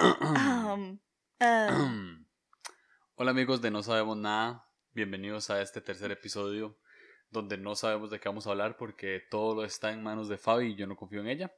Um, 0.00 0.98
Hola 3.16 3.30
amigos 3.32 3.60
de 3.60 3.70
No 3.70 3.82
Sabemos 3.82 4.16
Nada, 4.16 4.66
bienvenidos 4.94 5.50
a 5.50 5.60
este 5.60 5.82
tercer 5.82 6.10
episodio 6.10 6.78
donde 7.28 7.58
no 7.58 7.74
sabemos 7.74 8.08
de 8.08 8.18
qué 8.18 8.30
vamos 8.30 8.46
a 8.46 8.50
hablar 8.52 8.78
porque 8.78 9.20
todo 9.30 9.54
lo 9.54 9.64
está 9.64 9.92
en 9.92 10.02
manos 10.02 10.28
de 10.30 10.38
Fabi 10.38 10.68
y 10.68 10.74
yo 10.74 10.86
no 10.86 10.96
confío 10.96 11.20
en 11.20 11.28
ella. 11.28 11.54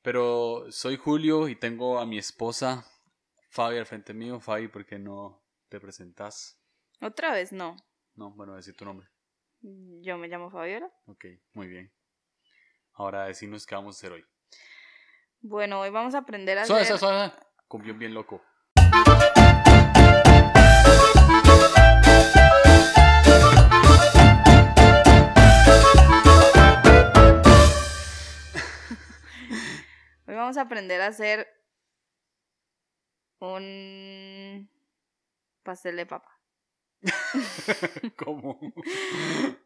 Pero 0.00 0.64
soy 0.70 0.96
Julio 0.96 1.48
y 1.48 1.56
tengo 1.56 1.98
a 1.98 2.06
mi 2.06 2.16
esposa 2.16 2.86
Fabi 3.50 3.76
al 3.76 3.84
frente 3.84 4.14
mío. 4.14 4.40
Fabi, 4.40 4.68
¿por 4.68 4.86
qué 4.86 4.98
no 4.98 5.44
te 5.68 5.78
presentas? 5.78 6.58
Otra 7.02 7.32
vez 7.32 7.52
no. 7.52 7.76
No, 8.14 8.30
bueno, 8.30 8.56
decir 8.56 8.74
tu 8.74 8.86
nombre. 8.86 9.06
Yo 9.60 10.16
me 10.16 10.28
llamo 10.28 10.50
Fabiola. 10.50 10.90
Ok, 11.06 11.26
muy 11.52 11.66
bien. 11.66 11.92
Ahora 12.94 13.26
decimos 13.26 13.66
qué 13.66 13.74
vamos 13.74 13.96
a 13.96 13.98
hacer 13.98 14.12
hoy. 14.12 14.24
Bueno, 15.40 15.80
hoy 15.80 15.90
vamos 15.90 16.14
a 16.14 16.18
aprender 16.18 16.56
a 16.56 16.62
hacer... 16.62 17.36
Cumbión 17.68 17.98
bien 17.98 18.14
loco. 18.14 18.40
Hoy 30.26 30.34
vamos 30.34 30.56
a 30.56 30.60
aprender 30.60 31.00
a 31.00 31.08
hacer 31.08 31.48
un 33.40 34.70
pastel 35.64 35.96
de 35.96 36.06
papa. 36.06 36.40
¿Cómo? 38.16 38.60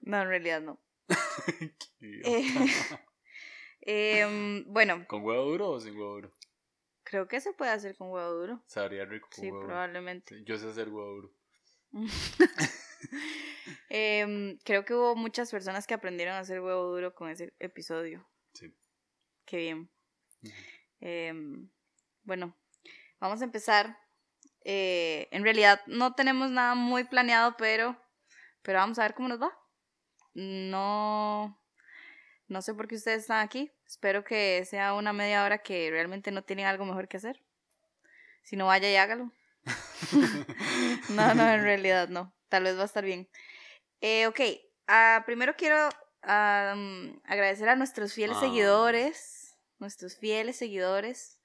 No, 0.01 0.23
en 0.23 0.29
realidad 0.29 0.63
no. 0.63 0.81
Eh, 2.03 2.47
em, 3.83 4.65
bueno, 4.73 5.05
¿Con 5.07 5.23
huevo 5.23 5.45
duro 5.45 5.71
o 5.73 5.81
sin 5.81 5.95
huevo 5.97 6.15
duro? 6.15 6.33
Creo 7.05 7.29
que 7.29 7.41
se 7.41 7.53
puede 7.53 7.71
hacer 7.71 7.97
con 7.97 8.11
huevo 8.11 8.31
duro. 8.33 8.63
Sabría 8.67 9.05
rico 9.05 9.29
con 9.31 9.41
Sí, 9.41 9.47
huevo 9.47 9.57
duro. 9.59 9.67
probablemente. 9.69 10.43
Yo 10.45 10.59
sé 10.59 10.69
hacer 10.69 10.89
huevo 10.89 11.11
duro. 11.15 11.33
Em, 13.89 14.59
creo 14.65 14.85
que 14.85 14.95
hubo 14.95 15.17
muchas 15.17 15.51
personas 15.51 15.87
que 15.87 15.95
aprendieron 15.95 16.35
a 16.35 16.41
hacer 16.41 16.61
huevo 16.61 16.85
duro 16.93 17.15
con 17.15 17.29
ese 17.31 17.53
episodio. 17.59 18.29
Sí. 18.53 18.73
Qué 19.47 19.57
bien. 19.57 19.91
Em, 21.01 21.69
bueno, 22.23 22.57
vamos 23.19 23.41
a 23.41 23.45
empezar. 23.45 23.99
Eh, 24.65 25.29
en 25.33 25.43
realidad 25.43 25.81
no 25.87 26.15
tenemos 26.15 26.51
nada 26.51 26.75
muy 26.75 27.05
planeado, 27.05 27.57
pero, 27.57 27.97
pero 28.63 28.79
vamos 28.79 28.99
a 28.99 29.03
ver 29.03 29.15
cómo 29.15 29.29
nos 29.29 29.41
va. 29.41 29.57
No, 30.35 31.59
no 32.47 32.63
sé 32.63 32.75
por 32.75 32.87
qué 32.87 32.95
ustedes 32.97 33.23
están 33.23 33.41
aquí. 33.45 33.73
Espero 33.91 34.23
que 34.23 34.65
sea 34.67 34.95
una 34.95 35.13
media 35.13 35.43
hora 35.45 35.59
que 35.59 35.91
realmente 35.91 36.31
no 36.31 36.45
tienen 36.45 36.67
algo 36.67 36.85
mejor 36.85 37.09
que 37.09 37.17
hacer. 37.17 37.43
Si 38.45 38.55
no, 38.57 38.67
vaya 38.67 38.89
y 38.89 38.95
hágalo. 38.95 39.33
No, 41.09 41.35
no, 41.35 41.49
en 41.53 41.63
realidad 41.65 42.09
no. 42.09 42.33
Tal 42.49 42.63
vez 42.63 42.77
va 42.79 42.83
a 42.83 42.85
estar 42.85 43.05
bien. 43.05 43.29
Eh, 44.01 44.29
ok, 44.29 44.41
ah, 44.87 45.25
primero 45.27 45.57
quiero 45.57 45.89
agradecer 46.23 47.69
a 47.69 47.75
nuestros 47.75 48.15
fieles 48.15 48.37
Ah. 48.37 48.43
seguidores. 48.43 49.57
Nuestros 49.81 50.17
fieles 50.17 50.57
seguidores. 50.57 51.41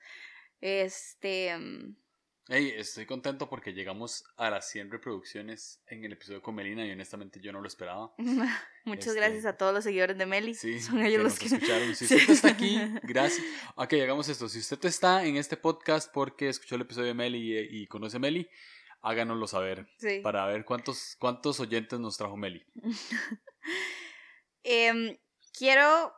Este. 0.62 1.52
Hey, 2.48 2.74
estoy 2.78 3.08
contento 3.08 3.50
porque 3.50 3.74
llegamos 3.74 4.24
a 4.38 4.52
las 4.52 4.70
100 4.70 4.92
reproducciones 4.92 5.82
en 5.88 6.04
el 6.06 6.14
episodio 6.14 6.44
con 6.44 6.54
Melina 6.54 6.86
y 6.86 6.92
honestamente 6.92 7.40
yo 7.42 7.52
no 7.52 7.60
lo 7.60 7.68
esperaba. 7.68 8.14
muchas 8.86 9.08
Este, 9.08 9.20
gracias 9.20 9.46
a 9.48 9.58
todos 9.58 9.74
los 9.74 9.84
seguidores 9.84 10.16
de 10.16 10.28
Meli. 10.28 10.54
Sí, 10.54 10.80
Son 10.80 10.98
que 11.00 11.08
ellos 11.08 11.24
los 11.24 11.32
nos 11.34 11.40
que. 11.40 11.46
escucharon. 11.56 11.96
Si 11.96 12.06
Sí. 12.06 12.16
usted 12.16 12.34
está 12.34 12.50
aquí, 12.50 12.80
gracias. 13.02 13.44
Ok, 13.76 13.94
hagamos 13.94 14.30
esto. 14.30 14.48
Si 14.48 14.60
usted 14.60 14.86
está 14.86 15.26
en 15.26 15.38
este 15.38 15.58
podcast 15.58 16.12
porque 16.14 16.48
escuchó 16.50 16.76
el 16.76 16.82
episodio 16.82 17.08
de 17.08 17.14
Meli 17.16 17.58
y, 17.58 17.82
y 17.82 17.88
conoce 17.88 18.18
a 18.18 18.20
Meli, 18.20 18.48
háganoslo 19.02 19.48
saber 19.48 19.88
Sí. 19.98 20.20
para 20.20 20.46
ver 20.46 20.66
cuántos, 20.66 21.16
cuántos 21.20 21.60
oyentes 21.60 22.00
nos 22.00 22.16
trajo 22.18 22.38
Meli. 22.38 22.64
Em, 24.64 25.18
quiero 25.52 26.14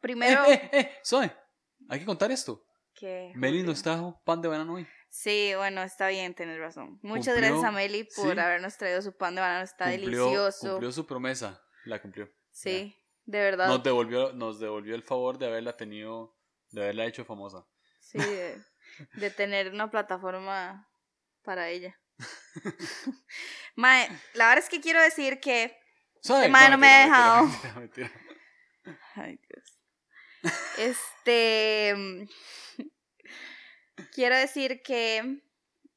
primero. 0.00 0.44
Eh, 0.46 0.70
eh, 0.72 0.90
Zoe, 1.04 1.32
hay 1.88 1.98
que 1.98 2.04
contar 2.06 2.30
esto. 2.30 2.64
que 2.92 3.32
Meli 3.34 3.62
nos 3.64 3.82
trajo 3.82 4.20
pan 4.24 4.40
de 4.40 4.46
banano 4.48 4.74
hoy. 4.74 4.86
Sí, 5.16 5.52
bueno, 5.56 5.80
está 5.84 6.08
bien, 6.08 6.34
tienes 6.34 6.58
razón. 6.58 6.98
Muchas 7.00 7.34
Cumplió, 7.34 7.50
gracias 7.52 7.64
a 7.64 7.70
Meli 7.70 8.02
por 8.02 8.34
sí. 8.34 8.40
habernos 8.40 8.76
traído 8.76 9.00
su 9.00 9.16
pan 9.16 9.36
de 9.36 9.42
banano, 9.42 9.62
está 9.62 9.84
Cumplió- 9.84 10.24
delicioso. 10.24 10.70
Cumplió 10.72 10.90
su 10.90 11.06
promesa, 11.06 11.62
la 11.84 12.02
cumplió. 12.02 12.28
Sí, 12.50 13.00
de 13.24 13.38
verdad. 13.38 13.68
Nos 13.68 13.84
devolvió, 13.84 14.32
nos 14.32 14.58
devolvió 14.58 14.96
el 14.96 15.04
favor 15.04 15.38
de 15.38 15.46
haberla 15.46 15.76
tenido, 15.76 16.36
de 16.70 16.82
haberla 16.82 17.06
hecho 17.06 17.24
famosa. 17.24 17.64
Sí, 18.00 18.18
de, 18.18 18.60
de 19.12 19.30
tener 19.30 19.70
una 19.72 19.88
plataforma 19.88 20.90
para 21.44 21.68
ella. 21.68 21.96
Mae, 23.76 24.08
la 24.34 24.48
verdad 24.48 24.64
es 24.64 24.68
que 24.68 24.80
quiero 24.80 25.00
decir 25.00 25.38
que. 25.38 25.78
Zoe, 26.26 26.48
mae 26.48 26.70
no 26.70 26.78
me 26.78 26.88
ha 26.88 27.04
dejado. 27.04 27.44
mentira, 27.46 27.74
mentira, 27.76 28.10
mentira. 28.10 29.00
Ay, 29.14 29.38
Dios. 29.48 29.78
Este. 30.76 32.26
Quiero 34.12 34.36
decir 34.36 34.82
que. 34.82 35.42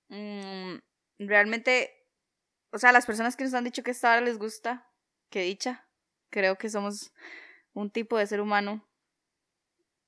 mm, 0.09 0.77
realmente. 1.19 1.93
O 2.71 2.77
sea, 2.79 2.91
las 2.91 3.05
personas 3.05 3.35
que 3.35 3.43
nos 3.43 3.53
han 3.53 3.63
dicho 3.63 3.83
que 3.83 3.91
esta 3.91 4.11
hora 4.11 4.21
les 4.21 4.37
gusta, 4.37 4.89
que 5.29 5.41
dicha. 5.41 5.87
Creo 6.29 6.57
que 6.57 6.69
somos 6.69 7.13
un 7.73 7.89
tipo 7.91 8.17
de 8.17 8.27
ser 8.27 8.41
humano 8.41 8.87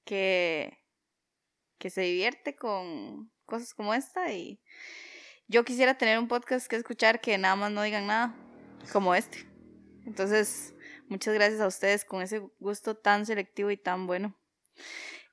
que. 0.05 0.77
que 1.77 1.89
se 1.89 2.01
divierte 2.01 2.55
con 2.55 3.31
cosas 3.45 3.73
como 3.73 3.94
esta 3.94 4.31
y. 4.31 4.61
Yo 5.47 5.66
quisiera 5.66 5.97
tener 5.97 6.19
un 6.19 6.27
podcast 6.27 6.67
que 6.67 6.75
escuchar 6.75 7.21
que 7.21 7.35
nada 7.39 7.56
más 7.56 7.71
no 7.71 7.81
digan 7.81 8.06
nada, 8.06 8.35
como 8.94 9.16
este. 9.16 9.47
Entonces, 10.06 10.75
muchas 11.07 11.33
gracias 11.33 11.59
a 11.59 11.66
ustedes 11.66 12.06
con 12.06 12.21
ese 12.21 12.39
gusto 12.59 12.95
tan 12.95 13.25
selectivo 13.25 13.71
y 13.71 13.77
tan 13.77 14.06
bueno. 14.06 14.35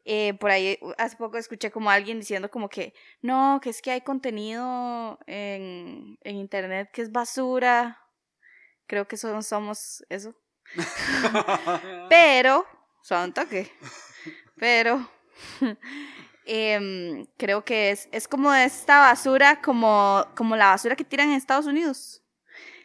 Eh, 0.09 0.34
por 0.34 0.53
ahí 0.53 0.78
hace 0.99 1.17
poco 1.17 1.37
escuché 1.37 1.72
como 1.72 1.91
alguien 1.91 2.21
diciendo 2.21 2.49
como 2.49 2.69
que 2.69 2.94
no, 3.22 3.59
que 3.61 3.71
es 3.71 3.83
que 3.83 3.91
hay 3.91 4.03
contenido 4.03 5.19
en, 5.27 6.17
en 6.22 6.37
internet 6.37 6.91
que 6.93 7.03
es 7.03 7.11
basura. 7.11 7.99
Creo 8.87 9.09
que 9.09 9.17
so- 9.17 9.43
somos 9.43 10.05
eso. 10.09 10.34
Pero, 12.09 12.65
son 13.03 13.33
toque. 13.34 13.71
Pero, 14.56 15.11
em, 16.47 17.27
creo 17.37 17.65
que 17.65 17.91
es, 17.91 18.09
es 18.12 18.28
como 18.28 18.53
esta 18.55 19.00
basura, 19.00 19.61
como, 19.61 20.25
como 20.37 20.56
la 20.56 20.69
basura 20.69 20.94
que 20.97 21.05
tiran 21.05 21.31
en 21.31 21.34
Estados 21.37 21.67
Unidos. 21.67 22.23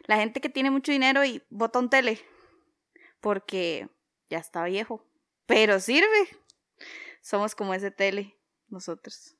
La 0.06 0.16
gente 0.16 0.40
que 0.40 0.48
tiene 0.48 0.70
mucho 0.70 0.90
dinero 0.90 1.24
y 1.24 1.42
bota 1.50 1.78
un 1.78 1.88
tele. 1.88 2.20
Porque 3.20 3.88
ya 4.28 4.38
está 4.38 4.64
viejo. 4.64 5.04
Pero 5.46 5.78
sirve. 5.78 6.28
Somos 7.22 7.54
como 7.54 7.72
ese 7.72 7.90
tele, 7.90 8.36
nosotros. 8.68 9.36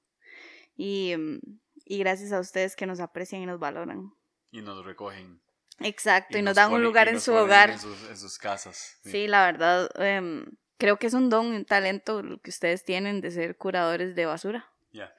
Y, 0.75 1.11
em, 1.13 1.41
y 1.85 1.99
gracias 1.99 2.33
a 2.33 2.41
ustedes 2.41 2.77
que 2.77 2.87
nos 2.87 3.01
aprecian 3.01 3.43
y 3.43 3.47
nos 3.47 3.59
valoran. 3.59 4.13
y 4.51 4.61
nos 4.63 4.85
recogen. 4.85 5.43
Exacto, 5.81 6.37
y, 6.39 6.43
nos, 6.43 6.55
dan 6.57 6.73
un 6.73 6.83
lugar 6.83 7.09
en 7.09 7.21
su 7.21 7.33
hogar. 7.35 7.71
En 7.71 7.79
sus, 7.79 8.09
en 8.09 8.17
sus 8.19 8.39
casas. 8.39 8.99
Sí, 9.03 9.27
la 9.27 9.47
verdad, 9.47 9.89
em, 10.01 10.45
creo 10.79 10.99
que 10.99 11.07
es 11.07 11.15
un 11.15 11.29
don, 11.31 11.47
un 11.47 11.65
talento 11.65 12.23
lo 12.23 12.39
que 12.41 12.51
ustedes 12.51 12.85
tienen 12.85 13.21
de 13.23 13.31
ser 13.31 13.57
curadores 13.57 14.15
de 14.15 14.27
basura. 14.27 14.71
Ya, 14.93 15.13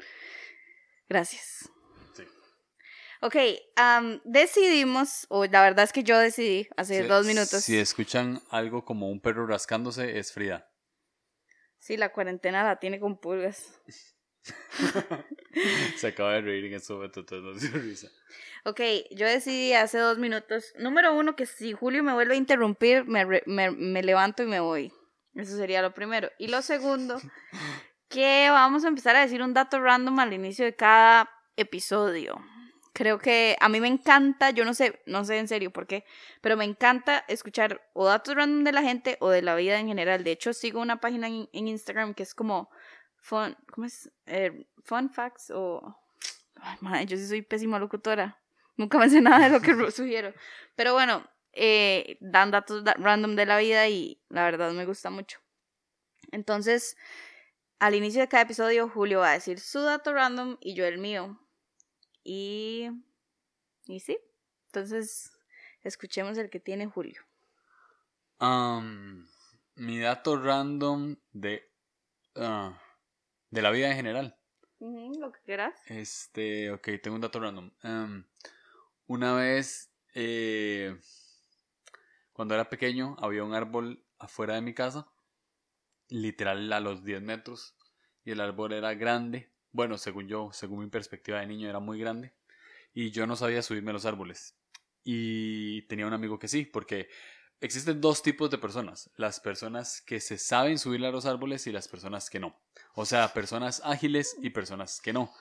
Gracias. 1.09 1.69
sí. 2.16 2.24
Ok, 3.22 3.35
am, 3.75 4.22
decidimos, 4.24 5.25
o 5.30 5.45
la 5.45 5.62
verdad 5.63 5.84
es 5.85 5.94
que 5.94 6.03
yo 6.03 6.18
decidí 6.19 6.68
hace 6.78 7.01
Si- 7.01 7.07
dos 7.07 7.25
minutos. 7.25 7.63
Si 7.63 7.78
escuchan 7.78 8.41
algo 8.50 8.85
como 8.85 9.09
un 9.09 9.19
perro 9.19 9.47
rascándose, 9.47 10.19
es 10.19 10.31
Frida. 10.31 10.69
Sí, 11.83 11.97
la 11.97 12.13
cuarentena 12.13 12.63
la 12.63 12.77
tiene 12.79 12.97
con 12.97 13.17
pulgas. 13.17 13.81
Se 15.97 16.07
acaba 16.07 16.31
de 16.35 16.41
reír 16.41 16.63
en 16.63 16.75
este 16.75 16.94
momento, 16.94 17.19
entonces 17.19 17.44
no 17.44 17.53
dio 17.53 17.81
risa. 17.81 18.07
Ok, 18.63 18.80
yo 19.12 19.25
decidí 19.25 19.74
hace 19.74 19.97
dos 19.97 20.18
minutos. 20.18 20.71
Número 20.80 21.13
uno, 21.13 21.35
que 21.35 21.45
si 21.45 21.74
Julio 21.74 22.01
me 22.01 22.13
vuelve 22.13 22.35
a 22.35 22.38
interrumpir, 22.38 23.03
me, 23.03 23.25
re- 23.25 23.44
me, 23.47 23.69
me 23.71 24.01
levanto 24.01 24.44
y 24.44 24.45
me 24.45 24.62
voy. 24.62 24.94
Eso 25.35 25.57
sería 25.57 25.81
lo 25.81 25.94
primero. 25.94 26.31
Y 26.39 26.47
lo 26.47 26.62
segundo, 26.62 27.19
que 28.07 28.47
vamos 28.50 28.86
a 28.86 28.88
empezar 28.88 29.18
a 29.18 29.21
decir 29.21 29.41
un 29.41 29.53
dato 29.53 29.81
random 29.81 30.18
al 30.19 30.31
inicio 30.31 30.63
de 30.63 30.77
cada 30.77 31.29
episodio. 31.57 32.38
Creo 32.94 33.18
que 33.18 33.57
a 33.60 33.69
mí 33.69 33.80
me 33.81 33.88
encanta, 33.88 34.51
yo 34.51 34.66
no 34.66 34.75
sé, 34.75 35.01
no 35.07 35.25
sé 35.25 35.40
en 35.40 35.48
serio 35.48 35.72
por 35.72 35.88
qué, 35.88 36.06
pero 36.42 36.56
me 36.57 36.63
encanta 36.66 37.25
escuchar 37.28 37.81
o 37.94 38.06
datos 38.06 38.36
random 38.36 38.63
de 38.63 38.72
la 38.72 38.84
gente 38.84 39.18
o 39.19 39.30
de 39.31 39.42
la 39.42 39.56
vida 39.56 39.80
en 39.80 39.88
general. 39.88 40.24
De 40.24 40.31
hecho, 40.31 40.54
sigo 40.54 40.80
una 40.80 40.98
página 41.01 41.28
en, 41.28 41.50
en 41.54 41.68
Instagram 41.68 42.13
que 42.13 42.22
es 42.24 42.36
como 42.36 42.69
fun, 43.18 43.57
¿cómo 43.72 43.88
es? 43.88 44.12
Eh, 44.28 44.68
fun 44.84 45.10
facts 45.10 45.51
o... 45.56 45.98
Ay, 46.62 46.78
madre, 46.81 47.06
yo 47.07 47.18
sí 47.18 47.28
soy 47.28 47.42
pésima 47.42 47.80
locutora. 47.80 48.40
Nunca 48.78 48.98
me 49.00 49.10
sé 49.10 49.22
nada 49.22 49.46
de 49.50 49.50
lo 49.50 49.62
que 49.62 49.74
sugiero. 49.92 50.34
Pero 50.75 50.94
bueno, 50.94 51.25
eh, 51.54 52.18
dan 52.22 52.51
datos 52.51 52.84
da- 52.84 52.96
random 53.00 53.36
de 53.36 53.46
la 53.48 53.57
vida 53.57 53.88
y 53.89 54.22
la 54.30 54.44
verdad 54.46 54.72
me 54.72 54.86
gusta 54.86 55.10
mucho. 55.10 55.39
Entonces, 56.31 56.98
al 57.80 57.96
inicio 57.96 58.22
de 58.22 58.30
cada 58.30 58.44
episodio, 58.44 58.89
Julio 58.89 59.19
va 59.22 59.31
a 59.31 59.34
decir 59.34 59.60
su 59.60 59.81
dato 59.81 60.13
random 60.13 60.57
y 60.62 60.75
yo 60.75 60.86
el 60.86 61.00
mío. 61.00 61.39
Y. 62.24 62.90
Y 63.86 64.00
sí. 64.00 64.18
Entonces, 64.68 65.31
escuchemos 65.81 66.38
el 66.38 66.50
que 66.50 66.60
tiene 66.60 66.88
Julio. 66.88 67.22
Um, 68.40 69.28
mi 69.75 70.00
dato 70.00 70.38
random 70.38 71.18
de. 71.31 71.70
ah, 72.36 72.80
de 73.54 73.62
la 73.62 73.70
vida 73.70 73.90
en 73.90 73.96
general. 73.96 74.36
Lo 74.80 75.31
que 75.31 75.40
quieras. 75.46 75.80
Este, 75.86 76.72
ok, 76.72 76.90
tengo 77.02 77.16
un 77.16 77.22
dato 77.22 77.40
random. 77.40 77.72
Um, 77.84 78.25
una 79.06 79.34
vez, 79.36 79.94
eh, 80.16 81.00
cuando 82.34 82.56
era 82.56 82.70
pequeño, 82.70 83.16
había 83.20 83.44
un 83.44 83.54
árbol 83.54 84.04
afuera 84.18 84.56
de 84.56 84.62
mi 84.62 84.74
casa, 84.74 85.08
literal 86.10 86.74
a 86.74 86.80
los 86.80 87.04
10 87.04 87.22
metros, 87.22 87.78
y 88.25 88.31
el 88.31 88.42
árbol 88.42 88.74
era 88.74 88.96
grande. 88.96 89.52
Bueno, 89.74 89.98
según 89.98 90.28
yo, 90.28 90.52
según 90.54 90.80
mi 90.80 90.88
perspectiva 90.90 91.40
de 91.40 91.48
niño, 91.48 91.68
era 91.68 91.80
muy 91.80 92.00
grande. 92.00 92.31
Y 92.94 93.10
yo 93.12 93.28
no 93.28 93.36
sabía 93.36 93.64
subirme 93.64 93.90
a 93.90 93.94
los 93.94 94.06
árboles. 94.06 94.56
Y 95.04 95.81
tenía 95.88 96.06
un 96.06 96.14
amigo 96.14 96.38
que 96.40 96.48
sí, 96.48 96.64
porque 96.64 97.10
existen 97.60 98.00
dos 98.00 98.22
tipos 98.22 98.52
de 98.52 98.60
personas. 98.60 99.10
Las 99.18 99.40
personas 99.40 100.02
que 100.02 100.20
se 100.20 100.38
saben 100.38 100.78
subir 100.78 101.04
a 101.04 101.12
los 101.12 101.25
árboles 101.25 101.66
y 101.66 101.72
las 101.72 101.88
personas 101.88 102.30
que 102.30 102.40
no. 102.40 102.56
O 102.94 103.06
sea, 103.06 103.34
personas 103.34 103.81
ágiles 103.84 104.38
y 104.42 104.52
personas 104.52 105.02
que 105.02 105.12
no. 105.12 105.34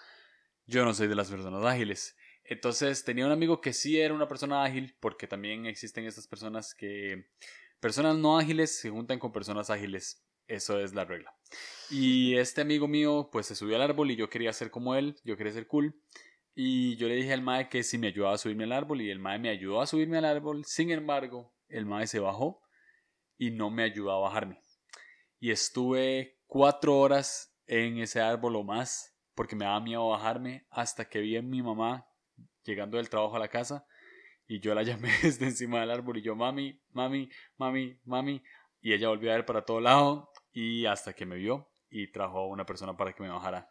Yo 0.67 0.84
no 0.87 0.94
soy 0.94 1.08
de 1.08 1.14
las 1.14 1.31
personas 1.31 1.62
ágiles. 1.64 2.17
Entonces 2.44 3.05
tenía 3.05 3.26
un 3.26 3.32
amigo 3.32 3.61
que 3.61 3.75
sí 3.75 4.00
era 4.00 4.14
una 4.14 4.29
persona 4.29 4.64
ágil, 4.64 4.96
porque 4.99 5.26
también 5.26 5.67
existen 5.67 6.06
estas 6.06 6.26
personas 6.26 6.75
que... 6.75 7.29
Personas 7.81 8.17
no 8.17 8.38
ágiles 8.38 8.79
se 8.79 8.88
juntan 8.88 9.19
con 9.19 9.32
personas 9.32 9.69
ágiles. 9.69 10.25
Eso 10.46 10.78
es 10.80 10.94
la 10.94 11.04
regla. 11.04 11.34
Y 11.90 12.36
este 12.36 12.62
amigo 12.62 12.88
mío 12.88 13.28
pues 13.30 13.46
se 13.46 13.54
subió 13.54 13.76
al 13.76 13.82
árbol 13.82 14.10
y 14.10 14.16
yo 14.16 14.30
quería 14.30 14.52
ser 14.52 14.70
como 14.70 14.94
él, 14.94 15.16
yo 15.24 15.36
quería 15.36 15.52
ser 15.52 15.66
cool. 15.66 15.94
Y 16.54 16.96
yo 16.96 17.08
le 17.08 17.14
dije 17.14 17.32
al 17.32 17.42
mae 17.42 17.68
que 17.68 17.82
si 17.82 17.98
me 17.98 18.08
ayudaba 18.08 18.34
a 18.34 18.38
subirme 18.38 18.64
al 18.64 18.72
árbol 18.72 19.00
y 19.00 19.10
el 19.10 19.18
mae 19.18 19.38
me 19.38 19.48
ayudó 19.48 19.80
a 19.80 19.86
subirme 19.86 20.18
al 20.18 20.24
árbol. 20.24 20.64
Sin 20.64 20.90
embargo, 20.90 21.54
el 21.68 21.86
mae 21.86 22.06
se 22.06 22.18
bajó 22.18 22.62
y 23.38 23.50
no 23.50 23.70
me 23.70 23.84
ayudó 23.84 24.12
a 24.12 24.20
bajarme. 24.20 24.60
Y 25.40 25.50
estuve 25.50 26.38
cuatro 26.46 26.98
horas 26.98 27.56
en 27.66 27.98
ese 27.98 28.20
árbol 28.20 28.56
o 28.56 28.62
más 28.62 29.16
porque 29.34 29.56
me 29.56 29.64
daba 29.64 29.80
miedo 29.80 30.08
bajarme 30.08 30.66
hasta 30.70 31.08
que 31.08 31.20
vi 31.20 31.36
a 31.36 31.42
mi 31.42 31.62
mamá 31.62 32.06
llegando 32.64 32.98
del 32.98 33.08
trabajo 33.08 33.36
a 33.36 33.38
la 33.38 33.48
casa 33.48 33.86
y 34.46 34.60
yo 34.60 34.74
la 34.74 34.82
llamé 34.82 35.10
desde 35.22 35.46
encima 35.46 35.80
del 35.80 35.90
árbol 35.90 36.18
y 36.18 36.22
yo 36.22 36.36
mami, 36.36 36.80
mami, 36.90 37.30
mami, 37.56 37.98
mami 38.04 38.42
y 38.80 38.92
ella 38.92 39.08
volvió 39.08 39.30
a 39.30 39.36
ver 39.36 39.46
para 39.46 39.64
todo 39.64 39.80
lado 39.80 40.31
y 40.52 40.87
hasta 40.87 41.12
que 41.12 41.26
me 41.26 41.37
vio 41.37 41.69
y 41.90 42.10
trajo 42.10 42.38
a 42.38 42.46
una 42.46 42.64
persona 42.64 42.96
para 42.96 43.12
que 43.12 43.22
me 43.22 43.28
bajara. 43.28 43.69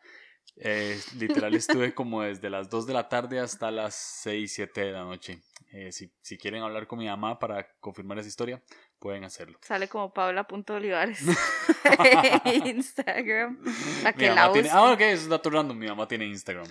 Eh, 0.57 0.99
literal 1.17 1.53
estuve 1.55 1.93
como 1.95 2.21
desde 2.21 2.49
las 2.49 2.69
2 2.69 2.87
de 2.87 2.93
la 2.93 3.09
tarde 3.09 3.39
hasta 3.39 3.71
las 3.71 3.95
6, 3.95 4.53
7 4.53 4.81
de 4.81 4.91
la 4.91 5.03
noche. 5.03 5.41
Eh, 5.71 5.91
si, 5.91 6.11
si 6.21 6.37
quieren 6.37 6.61
hablar 6.61 6.87
con 6.87 6.99
mi 6.99 7.07
mamá 7.07 7.39
para 7.39 7.67
confirmar 7.79 8.19
esa 8.19 8.27
historia, 8.27 8.61
pueden 8.99 9.23
hacerlo. 9.23 9.57
Sale 9.61 9.87
como 9.87 10.13
Paula.olivares. 10.13 11.23
Instagram. 12.65 13.63
La 14.03 14.13
que 14.13 14.29
la 14.29 14.51
tiene, 14.51 14.69
ah, 14.71 14.91
ok, 14.91 15.01
eso 15.01 15.23
es 15.23 15.29
dato 15.29 15.49
random. 15.49 15.77
Mi 15.77 15.87
mamá 15.87 16.07
tiene 16.07 16.25
Instagram. 16.25 16.67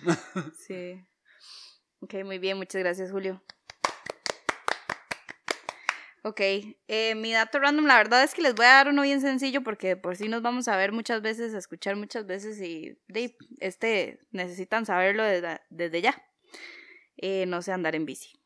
Sí. 0.59 1.03
Ok, 2.01 2.15
muy 2.25 2.39
bien, 2.39 2.57
muchas 2.59 2.81
gracias, 2.81 3.11
Julio. 3.11 3.43
Ok, 6.23 6.41
eh, 6.89 7.15
mi 7.15 7.33
dato 7.33 7.59
random, 7.59 7.87
la 7.87 7.97
verdad 7.97 8.23
es 8.23 8.35
que 8.35 8.43
les 8.43 8.55
voy 8.55 8.67
a 8.67 8.75
dar 8.75 8.89
uno 8.89 9.03
bien 9.03 9.23
sencillo 9.23 9.63
porque 9.63 9.97
por 9.97 10.17
sí 10.17 10.29
nos 10.29 10.43
vamos 10.43 10.69
a 10.69 10.77
ver 10.77 10.93
muchas 10.93 11.23
veces, 11.23 11.55
a 11.55 11.59
escuchar 11.59 11.97
muchas 11.97 12.27
veces 12.27 12.61
y 12.61 12.99
de, 13.09 13.37
este 13.61 14.21
necesitan 14.31 14.85
saberlo 14.85 15.23
desde, 15.25 15.61
desde 15.71 16.03
ya. 16.03 16.23
Eh, 17.17 17.47
no 17.47 17.63
sé 17.63 17.73
andar 17.73 17.95
en 17.95 18.05
bici. 18.05 18.39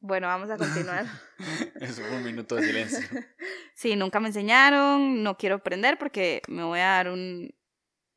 Bueno, 0.00 0.26
vamos 0.26 0.50
a 0.50 0.58
continuar. 0.58 1.06
Eso 1.80 2.02
fue 2.02 2.16
un 2.18 2.24
minuto 2.24 2.56
de 2.56 2.66
silencio. 2.66 3.00
Sí, 3.76 3.96
nunca 3.96 4.20
me 4.20 4.28
enseñaron, 4.28 5.24
no 5.24 5.36
quiero 5.36 5.56
aprender 5.56 5.98
porque 5.98 6.42
me 6.46 6.62
voy 6.62 6.78
a 6.78 6.90
dar 6.90 7.08
un, 7.08 7.52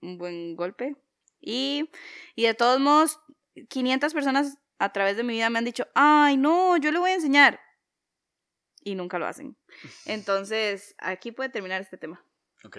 un 0.01 0.17
buen 0.19 0.55
golpe. 0.55 0.95
Y, 1.41 1.89
y 2.35 2.43
de 2.43 2.53
todos 2.53 2.79
modos, 2.79 3.19
500 3.67 4.13
personas 4.13 4.59
a 4.79 4.93
través 4.93 5.17
de 5.17 5.23
mi 5.23 5.33
vida 5.33 5.49
me 5.49 5.59
han 5.59 5.65
dicho, 5.65 5.87
ay, 5.95 6.37
no, 6.37 6.77
yo 6.77 6.91
le 6.91 6.99
voy 6.99 7.11
a 7.11 7.15
enseñar. 7.15 7.59
Y 8.83 8.95
nunca 8.95 9.19
lo 9.19 9.27
hacen. 9.27 9.57
Entonces, 10.05 10.95
aquí 10.99 11.31
puede 11.31 11.49
terminar 11.49 11.81
este 11.81 11.97
tema. 11.97 12.23
Ok. 12.63 12.77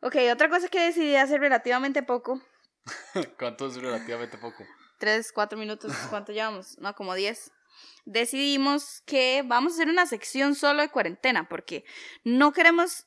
Ok, 0.00 0.16
otra 0.32 0.48
cosa 0.48 0.68
que 0.68 0.80
decidí 0.80 1.16
hacer 1.16 1.40
relativamente 1.40 2.02
poco, 2.02 2.40
¿Cuánto 3.38 3.66
es 3.66 3.76
relativamente 3.76 4.38
poco? 4.38 4.64
3, 4.98 5.32
4 5.32 5.58
minutos, 5.58 5.92
¿cuánto 6.10 6.32
llevamos? 6.32 6.78
No, 6.78 6.94
como 6.94 7.14
10. 7.14 7.52
Decidimos 8.06 9.02
que 9.04 9.42
vamos 9.44 9.72
a 9.72 9.76
hacer 9.76 9.88
una 9.88 10.06
sección 10.06 10.54
solo 10.54 10.82
de 10.82 10.88
cuarentena, 10.88 11.48
porque 11.48 11.84
no 12.24 12.52
queremos 12.52 13.06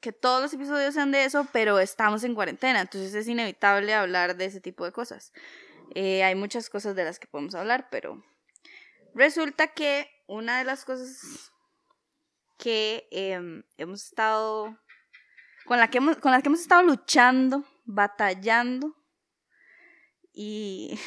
que 0.00 0.12
todos 0.12 0.42
los 0.42 0.52
episodios 0.52 0.94
sean 0.94 1.10
de 1.10 1.24
eso, 1.24 1.46
pero 1.52 1.78
estamos 1.78 2.22
en 2.24 2.34
cuarentena, 2.34 2.82
entonces 2.82 3.14
es 3.14 3.26
inevitable 3.26 3.94
hablar 3.94 4.36
de 4.36 4.44
ese 4.44 4.60
tipo 4.60 4.84
de 4.84 4.92
cosas. 4.92 5.32
Eh, 5.94 6.24
hay 6.24 6.34
muchas 6.34 6.68
cosas 6.68 6.96
de 6.96 7.04
las 7.04 7.18
que 7.18 7.26
podemos 7.26 7.54
hablar, 7.54 7.88
pero 7.90 8.22
resulta 9.14 9.68
que 9.68 10.10
una 10.26 10.58
de 10.58 10.64
las 10.64 10.84
cosas 10.84 11.52
que 12.58 13.06
em, 13.10 13.62
hemos 13.76 14.04
estado, 14.04 14.76
con, 15.66 15.78
la 15.78 15.88
que 15.90 15.98
hemos, 15.98 16.16
con 16.18 16.32
las 16.32 16.42
que 16.42 16.48
hemos 16.48 16.60
estado 16.60 16.82
luchando, 16.82 17.64
batallando, 17.84 18.96
y, 20.32 20.98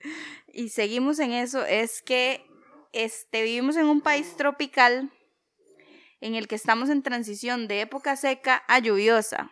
y 0.48 0.68
seguimos 0.68 1.18
en 1.18 1.32
eso, 1.32 1.64
es 1.64 2.02
que 2.02 2.44
este, 2.92 3.42
vivimos 3.42 3.76
en 3.76 3.86
un 3.86 4.00
país 4.00 4.36
tropical 4.36 5.10
en 6.20 6.34
el 6.34 6.48
que 6.48 6.56
estamos 6.56 6.90
en 6.90 7.02
transición 7.02 7.68
de 7.68 7.80
época 7.80 8.16
seca 8.16 8.64
a 8.68 8.78
lluviosa. 8.78 9.50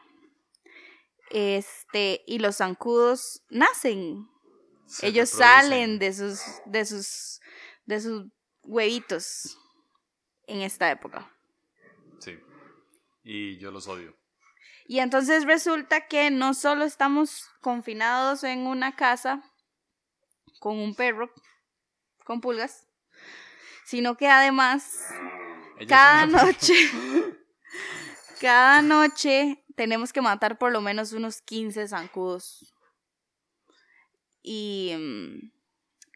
Este, 1.31 2.23
y 2.27 2.39
los 2.39 2.57
zancudos 2.57 3.43
nacen. 3.51 4.29
Se 4.87 5.07
Ellos 5.07 5.31
reproducen. 5.33 5.61
salen 5.63 5.99
de 5.99 6.13
sus, 6.13 6.41
de 6.65 6.85
sus, 6.85 7.41
de 7.85 8.01
sus 8.01 8.27
huevitos 8.63 9.59
en 10.47 10.63
esta 10.63 10.91
época. 10.91 11.31
Sí. 12.21 12.39
Y 13.23 13.59
yo 13.59 13.71
los 13.71 13.89
odio. 13.89 14.17
Y 14.87 15.01
entonces 15.01 15.45
resulta 15.45 16.07
que 16.07 16.31
no 16.31 16.55
solo 16.55 16.85
estamos 16.85 17.49
confinados 17.61 18.45
en 18.45 18.67
una 18.67 18.95
casa 18.95 19.43
con 20.61 20.79
un 20.79 20.95
perro, 20.95 21.33
con 22.25 22.41
pulgas, 22.41 22.87
sino 23.85 24.17
que 24.17 24.29
además 24.29 25.07
Ellos 25.79 25.89
cada 25.89 26.27
noche, 26.27 26.75
cada 28.41 28.83
noche 28.83 29.65
tenemos 29.75 30.13
que 30.13 30.21
matar 30.21 30.57
por 30.59 30.71
lo 30.73 30.81
menos 30.81 31.13
unos 31.13 31.43
15 31.43 31.89
zancudos. 31.89 32.76
Y, 34.49 34.95
mm, 34.97 35.51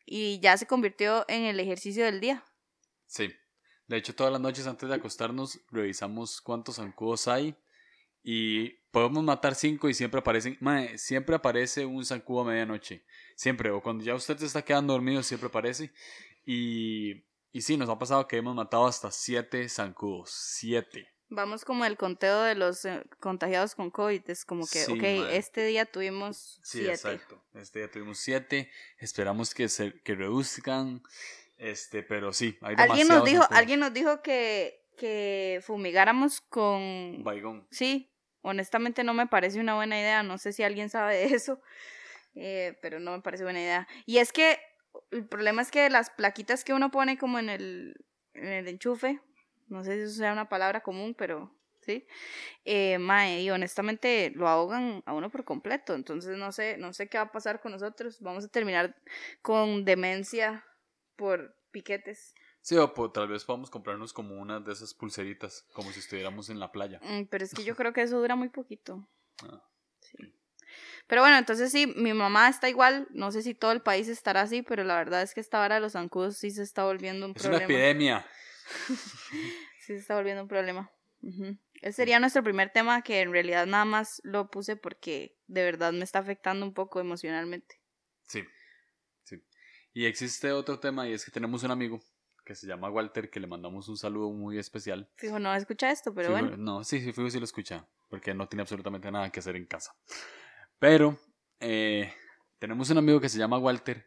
y 0.06 0.38
ya 0.38 0.56
se 0.56 0.66
convirtió 0.66 1.24
en 1.28 1.42
el 1.42 1.58
ejercicio 1.58 2.04
del 2.04 2.20
día. 2.20 2.44
Sí. 3.06 3.28
De 3.88 3.96
hecho, 3.96 4.14
todas 4.14 4.32
las 4.32 4.40
noches 4.40 4.68
antes 4.68 4.88
de 4.88 4.94
acostarnos 4.94 5.58
revisamos 5.72 6.40
cuántos 6.40 6.76
zancudos 6.76 7.26
hay 7.26 7.56
y 8.22 8.68
podemos 8.92 9.24
matar 9.24 9.56
cinco 9.56 9.88
y 9.88 9.94
siempre 9.94 10.20
aparecen, 10.20 10.56
siempre 10.96 11.34
aparece 11.34 11.84
un 11.84 12.04
zancudo 12.04 12.42
a 12.42 12.44
medianoche. 12.44 13.04
Siempre, 13.34 13.72
o 13.72 13.82
cuando 13.82 14.04
ya 14.04 14.14
usted 14.14 14.36
se 14.38 14.46
está 14.46 14.62
quedando 14.62 14.92
dormido, 14.92 15.24
siempre 15.24 15.48
aparece. 15.48 15.90
Y, 16.46 17.24
y 17.50 17.62
sí, 17.62 17.76
nos 17.76 17.88
ha 17.88 17.98
pasado 17.98 18.28
que 18.28 18.36
hemos 18.36 18.54
matado 18.54 18.86
hasta 18.86 19.10
siete 19.10 19.68
zancudos. 19.68 20.30
Siete. 20.30 21.08
Vamos 21.32 21.64
como 21.64 21.84
el 21.84 21.96
conteo 21.96 22.42
de 22.42 22.56
los 22.56 22.84
eh, 22.84 23.04
contagiados 23.20 23.76
con 23.76 23.90
COVID. 23.90 24.28
Es 24.28 24.44
como 24.44 24.66
que, 24.66 24.80
Sí, 24.80 24.92
ok, 24.92 25.30
este 25.32 25.64
día 25.64 25.86
tuvimos 25.86 26.58
Sí, 26.64 26.78
siete. 26.80 26.92
exacto. 26.92 27.42
Este 27.54 27.78
día 27.78 27.90
tuvimos 27.90 28.18
siete. 28.18 28.68
Esperamos 28.98 29.54
que 29.54 29.68
se 29.68 30.00
que 30.02 30.16
reduzcan. 30.16 31.02
Este, 31.56 32.02
pero 32.02 32.32
sí, 32.32 32.58
hay 32.62 32.74
Alguien 32.78 33.06
nos 33.08 33.24
dijo, 33.24 33.46
alguien 33.50 33.80
nos 33.80 33.92
dijo 33.92 34.22
que, 34.22 34.82
que 34.96 35.60
fumigáramos 35.62 36.40
con... 36.40 37.22
Baigón. 37.22 37.66
Sí, 37.70 38.10
honestamente 38.42 39.04
no 39.04 39.14
me 39.14 39.26
parece 39.26 39.60
una 39.60 39.74
buena 39.74 40.00
idea. 40.00 40.22
No 40.22 40.36
sé 40.38 40.52
si 40.52 40.62
alguien 40.64 40.88
sabe 40.90 41.16
de 41.16 41.24
eso, 41.34 41.60
eh, 42.34 42.76
pero 42.82 42.98
no 42.98 43.12
me 43.12 43.20
parece 43.22 43.44
buena 43.44 43.60
idea. 43.60 43.86
Y 44.06 44.18
es 44.18 44.32
que 44.32 44.58
el 45.12 45.26
problema 45.28 45.62
es 45.62 45.70
que 45.70 45.88
las 45.90 46.10
plaquitas 46.10 46.64
que 46.64 46.72
uno 46.72 46.90
pone 46.90 47.18
como 47.18 47.38
en 47.38 47.50
el, 47.50 47.94
en 48.34 48.48
el 48.48 48.66
enchufe, 48.66 49.20
no 49.70 49.82
sé 49.84 49.94
si 49.96 50.02
eso 50.02 50.14
sea 50.14 50.32
una 50.32 50.48
palabra 50.48 50.82
común, 50.82 51.14
pero 51.14 51.54
sí, 51.80 52.06
eh, 52.64 52.98
mae, 52.98 53.42
y 53.42 53.50
honestamente 53.50 54.30
lo 54.34 54.48
ahogan 54.48 55.02
a 55.06 55.14
uno 55.14 55.30
por 55.30 55.44
completo. 55.44 55.94
Entonces 55.94 56.36
no 56.36 56.52
sé, 56.52 56.76
no 56.76 56.92
sé 56.92 57.08
qué 57.08 57.18
va 57.18 57.24
a 57.24 57.32
pasar 57.32 57.60
con 57.60 57.72
nosotros. 57.72 58.20
Vamos 58.20 58.44
a 58.44 58.48
terminar 58.48 58.94
con 59.42 59.84
demencia 59.84 60.64
por 61.16 61.56
piquetes. 61.70 62.34
Sí, 62.62 62.76
o 62.76 62.92
po- 62.92 63.10
tal 63.10 63.28
vez 63.28 63.44
podamos 63.44 63.70
comprarnos 63.70 64.12
como 64.12 64.38
una 64.38 64.60
de 64.60 64.72
esas 64.72 64.92
pulseritas, 64.92 65.64
como 65.72 65.90
si 65.92 66.00
estuviéramos 66.00 66.50
en 66.50 66.60
la 66.60 66.70
playa. 66.70 67.00
Mm, 67.02 67.22
Pero 67.30 67.44
es 67.44 67.54
que 67.54 67.64
yo 67.64 67.74
creo 67.74 67.92
que 67.94 68.02
eso 68.02 68.18
dura 68.20 68.36
muy 68.36 68.48
poquito. 68.50 69.08
Ah, 69.42 69.64
Sí. 70.00 70.18
Pero 71.06 71.22
bueno, 71.22 71.38
entonces 71.38 71.72
sí, 71.72 71.86
mi 71.96 72.12
mamá 72.12 72.48
está 72.48 72.68
igual. 72.68 73.08
No 73.10 73.32
sé 73.32 73.42
si 73.42 73.54
todo 73.54 73.72
el 73.72 73.80
país 73.80 74.06
estará 74.08 74.42
así, 74.42 74.60
pero 74.62 74.84
la 74.84 74.96
verdad 74.96 75.22
es 75.22 75.32
que 75.34 75.40
esta 75.40 75.60
hora 75.62 75.76
de 75.76 75.80
los 75.80 75.92
zancudos 75.92 76.36
sí 76.36 76.50
se 76.50 76.62
está 76.62 76.84
volviendo 76.84 77.24
un 77.26 77.32
Es 77.34 77.44
una 77.44 77.58
problema. 77.58 77.64
epidemia. 77.74 78.26
Sí 79.80 79.94
se 79.94 79.96
está 79.96 80.14
volviendo 80.14 80.42
un 80.42 80.48
problema. 80.48 80.90
Ese 81.82 81.92
sería 81.92 82.20
nuestro 82.20 82.42
primer 82.42 82.70
tema 82.70 83.02
que 83.02 83.20
en 83.20 83.32
realidad 83.32 83.66
nada 83.66 83.84
más 83.84 84.20
lo 84.24 84.50
puse 84.50 84.76
porque 84.76 85.36
de 85.48 85.62
verdad 85.62 85.92
me 85.92 86.04
está 86.04 86.18
afectando 86.20 86.64
un 86.64 86.72
poco 86.74 87.00
emocionalmente. 87.00 87.80
Sí, 88.26 88.44
sí. 89.24 89.42
Y 89.92 90.06
existe 90.06 90.52
otro 90.52 90.78
tema 90.80 91.08
y 91.08 91.12
es 91.12 91.24
que 91.24 91.30
tenemos 91.30 91.62
un 91.62 91.70
amigo 91.70 92.00
que 92.44 92.54
se 92.54 92.66
llama 92.66 92.90
Walter 92.90 93.30
que 93.30 93.40
le 93.40 93.46
mandamos 93.46 93.88
un 93.88 93.96
saludo 93.96 94.30
muy 94.30 94.58
especial. 94.58 95.08
Fijo, 95.16 95.38
no 95.38 95.54
escucha 95.54 95.90
esto, 95.90 96.14
pero 96.14 96.28
Fijo- 96.28 96.40
bueno. 96.40 96.56
No, 96.56 96.84
sí, 96.84 97.00
sí, 97.00 97.12
Fijo 97.12 97.30
sí 97.30 97.38
lo 97.38 97.44
escucha, 97.44 97.86
porque 98.08 98.34
no 98.34 98.48
tiene 98.48 98.62
absolutamente 98.62 99.10
nada 99.10 99.30
que 99.30 99.40
hacer 99.40 99.56
en 99.56 99.66
casa. 99.66 99.94
Pero 100.78 101.18
eh, 101.58 102.12
tenemos 102.58 102.88
un 102.90 102.98
amigo 102.98 103.20
que 103.20 103.28
se 103.28 103.38
llama 103.38 103.58
Walter, 103.58 104.06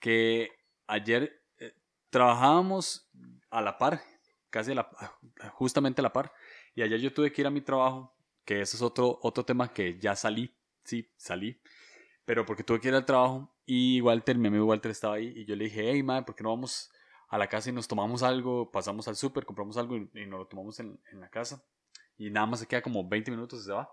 que 0.00 0.50
ayer 0.86 1.42
eh, 1.58 1.74
trabajábamos 2.10 3.08
a 3.54 3.62
la 3.62 3.78
par, 3.78 4.02
casi 4.50 4.72
a 4.72 4.74
la, 4.74 4.90
justamente 5.52 6.00
a 6.00 6.04
la 6.04 6.12
par, 6.12 6.32
y 6.74 6.82
ayer 6.82 7.00
yo 7.00 7.12
tuve 7.12 7.32
que 7.32 7.42
ir 7.42 7.46
a 7.46 7.50
mi 7.50 7.60
trabajo, 7.60 8.14
que 8.44 8.60
eso 8.60 8.76
es 8.76 8.82
otro, 8.82 9.18
otro 9.22 9.44
tema 9.44 9.72
que 9.72 9.98
ya 9.98 10.16
salí, 10.16 10.54
sí, 10.84 11.10
salí, 11.16 11.60
pero 12.24 12.44
porque 12.44 12.64
tuve 12.64 12.80
que 12.80 12.88
ir 12.88 12.94
al 12.94 13.06
trabajo, 13.06 13.54
y 13.66 14.00
Walter, 14.00 14.36
mi 14.36 14.48
amigo 14.48 14.66
Walter 14.66 14.90
estaba 14.90 15.14
ahí, 15.14 15.32
y 15.36 15.44
yo 15.44 15.56
le 15.56 15.64
dije, 15.64 15.90
hey, 15.90 16.02
madre, 16.02 16.24
¿por 16.24 16.34
qué 16.34 16.42
no 16.42 16.50
vamos 16.50 16.90
a 17.28 17.38
la 17.38 17.48
casa 17.48 17.70
y 17.70 17.72
nos 17.72 17.88
tomamos 17.88 18.22
algo, 18.22 18.70
pasamos 18.70 19.08
al 19.08 19.16
súper, 19.16 19.44
compramos 19.44 19.76
algo 19.76 19.96
y, 19.96 20.10
y 20.14 20.26
nos 20.26 20.40
lo 20.40 20.46
tomamos 20.46 20.78
en, 20.80 21.00
en 21.10 21.20
la 21.20 21.28
casa? 21.30 21.64
Y 22.16 22.30
nada 22.30 22.46
más 22.46 22.60
se 22.60 22.66
queda 22.66 22.82
como 22.82 23.08
20 23.08 23.30
minutos 23.30 23.62
y 23.62 23.64
se 23.64 23.72
va. 23.72 23.90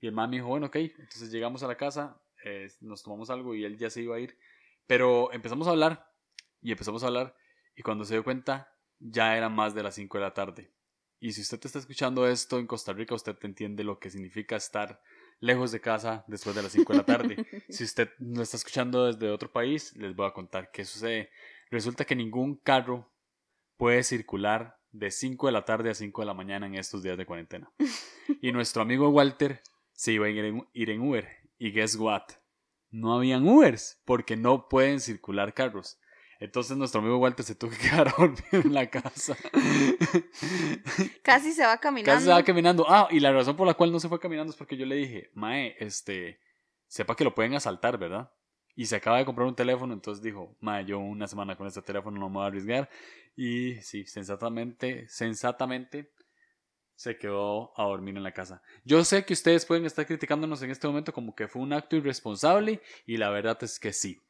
Y 0.00 0.06
el 0.06 0.12
man 0.12 0.30
me 0.30 0.36
dijo, 0.36 0.48
bueno, 0.48 0.66
ok. 0.66 0.76
Entonces 0.76 1.30
llegamos 1.30 1.62
a 1.62 1.66
la 1.66 1.76
casa, 1.76 2.20
eh, 2.44 2.68
nos 2.80 3.02
tomamos 3.02 3.30
algo 3.30 3.54
y 3.54 3.64
él 3.64 3.76
ya 3.76 3.90
se 3.90 4.02
iba 4.02 4.16
a 4.16 4.20
ir. 4.20 4.38
Pero 4.86 5.32
empezamos 5.32 5.66
a 5.66 5.70
hablar 5.70 6.12
y 6.62 6.72
empezamos 6.72 7.02
a 7.02 7.08
hablar 7.08 7.36
y 7.76 7.82
cuando 7.82 8.04
se 8.04 8.14
dio 8.14 8.24
cuenta 8.24 8.72
ya 9.00 9.36
era 9.36 9.48
más 9.48 9.74
de 9.74 9.82
las 9.82 9.94
5 9.96 10.18
de 10.18 10.24
la 10.24 10.34
tarde. 10.34 10.70
Y 11.18 11.32
si 11.32 11.42
usted 11.42 11.60
está 11.62 11.78
escuchando 11.78 12.26
esto 12.26 12.58
en 12.58 12.66
Costa 12.66 12.92
Rica, 12.92 13.14
usted 13.14 13.36
entiende 13.42 13.84
lo 13.84 13.98
que 13.98 14.10
significa 14.10 14.56
estar 14.56 15.02
lejos 15.40 15.72
de 15.72 15.80
casa 15.80 16.24
después 16.28 16.54
de 16.54 16.62
las 16.62 16.72
5 16.72 16.92
de 16.92 16.98
la 16.98 17.04
tarde. 17.04 17.46
si 17.68 17.84
usted 17.84 18.10
lo 18.18 18.42
está 18.42 18.56
escuchando 18.56 19.06
desde 19.06 19.30
otro 19.30 19.50
país, 19.50 19.94
les 19.96 20.14
voy 20.14 20.26
a 20.26 20.32
contar 20.32 20.70
qué 20.70 20.84
sucede. 20.84 21.30
Resulta 21.70 22.04
que 22.04 22.16
ningún 22.16 22.56
carro 22.56 23.10
puede 23.76 24.02
circular 24.02 24.78
de 24.92 25.10
5 25.10 25.46
de 25.46 25.52
la 25.52 25.64
tarde 25.64 25.90
a 25.90 25.94
5 25.94 26.22
de 26.22 26.26
la 26.26 26.34
mañana 26.34 26.66
en 26.66 26.74
estos 26.74 27.02
días 27.02 27.18
de 27.18 27.26
cuarentena. 27.26 27.70
Y 28.42 28.52
nuestro 28.52 28.80
amigo 28.80 29.08
Walter 29.08 29.60
se 29.92 30.12
iba 30.12 30.26
a 30.26 30.30
ir 30.30 30.44
en, 30.44 30.68
ir 30.72 30.90
en 30.90 31.00
Uber. 31.00 31.28
Y 31.58 31.72
guess 31.72 31.96
what? 31.96 32.22
No 32.90 33.14
habían 33.14 33.46
Ubers 33.46 34.00
porque 34.04 34.36
no 34.36 34.68
pueden 34.68 35.00
circular 35.00 35.52
carros. 35.52 35.99
Entonces 36.40 36.74
nuestro 36.76 37.02
amigo 37.02 37.18
Walter 37.18 37.44
se 37.44 37.54
tuvo 37.54 37.70
que 37.70 37.76
quedar 37.90 38.08
a 38.08 38.14
dormir 38.16 38.42
en 38.52 38.72
la 38.74 38.88
casa. 38.88 39.36
Casi 41.22 41.52
se 41.52 41.64
va 41.64 41.76
caminando. 41.76 42.12
Casi 42.12 42.24
se 42.24 42.32
va 42.32 42.42
caminando. 42.42 42.86
Ah, 42.88 43.08
y 43.10 43.20
la 43.20 43.30
razón 43.30 43.56
por 43.56 43.66
la 43.66 43.74
cual 43.74 43.92
no 43.92 44.00
se 44.00 44.08
fue 44.08 44.18
caminando 44.18 44.50
es 44.50 44.56
porque 44.56 44.76
yo 44.76 44.86
le 44.86 44.96
dije, 44.96 45.30
Mae, 45.34 45.76
este, 45.78 46.40
sepa 46.88 47.14
que 47.14 47.24
lo 47.24 47.34
pueden 47.34 47.54
asaltar, 47.54 47.98
¿verdad? 47.98 48.32
Y 48.74 48.86
se 48.86 48.96
acaba 48.96 49.18
de 49.18 49.26
comprar 49.26 49.46
un 49.46 49.54
teléfono, 49.54 49.92
entonces 49.92 50.22
dijo, 50.24 50.56
Mae, 50.60 50.86
yo 50.86 50.98
una 50.98 51.26
semana 51.26 51.56
con 51.56 51.66
este 51.66 51.82
teléfono 51.82 52.18
no 52.18 52.30
me 52.30 52.36
voy 52.36 52.44
a 52.44 52.46
arriesgar. 52.46 52.88
Y 53.36 53.74
sí, 53.82 54.06
sensatamente, 54.06 55.06
sensatamente 55.08 56.10
se 56.94 57.16
quedó 57.16 57.72
a 57.78 57.84
dormir 57.84 58.16
en 58.16 58.22
la 58.22 58.32
casa. 58.32 58.62
Yo 58.84 59.04
sé 59.04 59.24
que 59.24 59.32
ustedes 59.32 59.66
pueden 59.66 59.84
estar 59.84 60.06
criticándonos 60.06 60.62
en 60.62 60.70
este 60.70 60.86
momento 60.86 61.12
como 61.12 61.34
que 61.34 61.48
fue 61.48 61.62
un 61.62 61.72
acto 61.72 61.96
irresponsable 61.96 62.80
y 63.06 63.16
la 63.16 63.30
verdad 63.30 63.58
es 63.62 63.78
que 63.78 63.92
sí. 63.92 64.20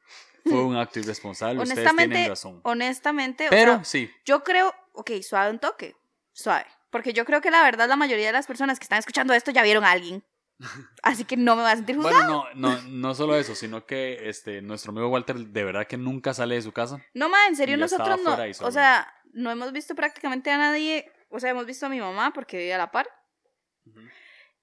Fue 0.43 0.63
un 0.63 0.75
acto 0.75 0.99
irresponsable, 0.99 1.61
ustedes 1.61 1.75
tienen 1.75 1.89
Honestamente, 1.89 2.29
razón. 2.29 2.61
honestamente, 2.63 3.47
o 3.47 3.49
Pero 3.49 3.73
sea, 3.75 3.83
sí, 3.83 4.11
yo 4.25 4.43
creo, 4.43 4.73
ok, 4.93 5.11
suave 5.21 5.51
un 5.51 5.59
toque, 5.59 5.95
suave. 6.33 6.65
Porque 6.89 7.13
yo 7.13 7.23
creo 7.25 7.41
que 7.41 7.51
la 7.51 7.63
verdad 7.63 7.87
la 7.87 7.95
mayoría 7.95 8.27
de 8.27 8.33
las 8.33 8.47
personas 8.47 8.77
que 8.77 8.83
están 8.83 8.99
escuchando 8.99 9.33
esto 9.33 9.51
ya 9.51 9.63
vieron 9.63 9.83
a 9.83 9.91
alguien. 9.91 10.23
Así 11.03 11.25
que 11.25 11.37
no 11.37 11.55
me 11.55 11.63
voy 11.63 11.71
a 11.71 11.75
sentir 11.75 11.95
juzgada. 11.95 12.27
Bueno, 12.27 12.45
no, 12.55 12.75
no, 12.75 12.81
no 12.89 13.15
solo 13.15 13.35
eso, 13.35 13.55
sino 13.55 13.85
que 13.85 14.29
este, 14.29 14.61
nuestro 14.61 14.91
amigo 14.91 15.07
Walter 15.07 15.37
de 15.37 15.63
verdad 15.63 15.87
que 15.87 15.97
nunca 15.97 16.33
sale 16.33 16.55
de 16.55 16.61
su 16.61 16.71
casa. 16.71 17.03
No, 17.13 17.29
ma, 17.29 17.47
en 17.47 17.55
serio 17.55 17.77
nosotros 17.77 18.19
no. 18.23 18.37
O 18.61 18.71
sea, 18.71 19.11
no 19.33 19.51
hemos 19.51 19.71
visto 19.71 19.95
prácticamente 19.95 20.51
a 20.51 20.57
nadie. 20.57 21.11
O 21.29 21.39
sea, 21.39 21.51
hemos 21.51 21.65
visto 21.65 21.85
a 21.85 21.89
mi 21.89 21.99
mamá 21.99 22.31
porque 22.33 22.57
vive 22.57 22.73
a 22.73 22.77
la 22.77 22.91
par. 22.91 23.07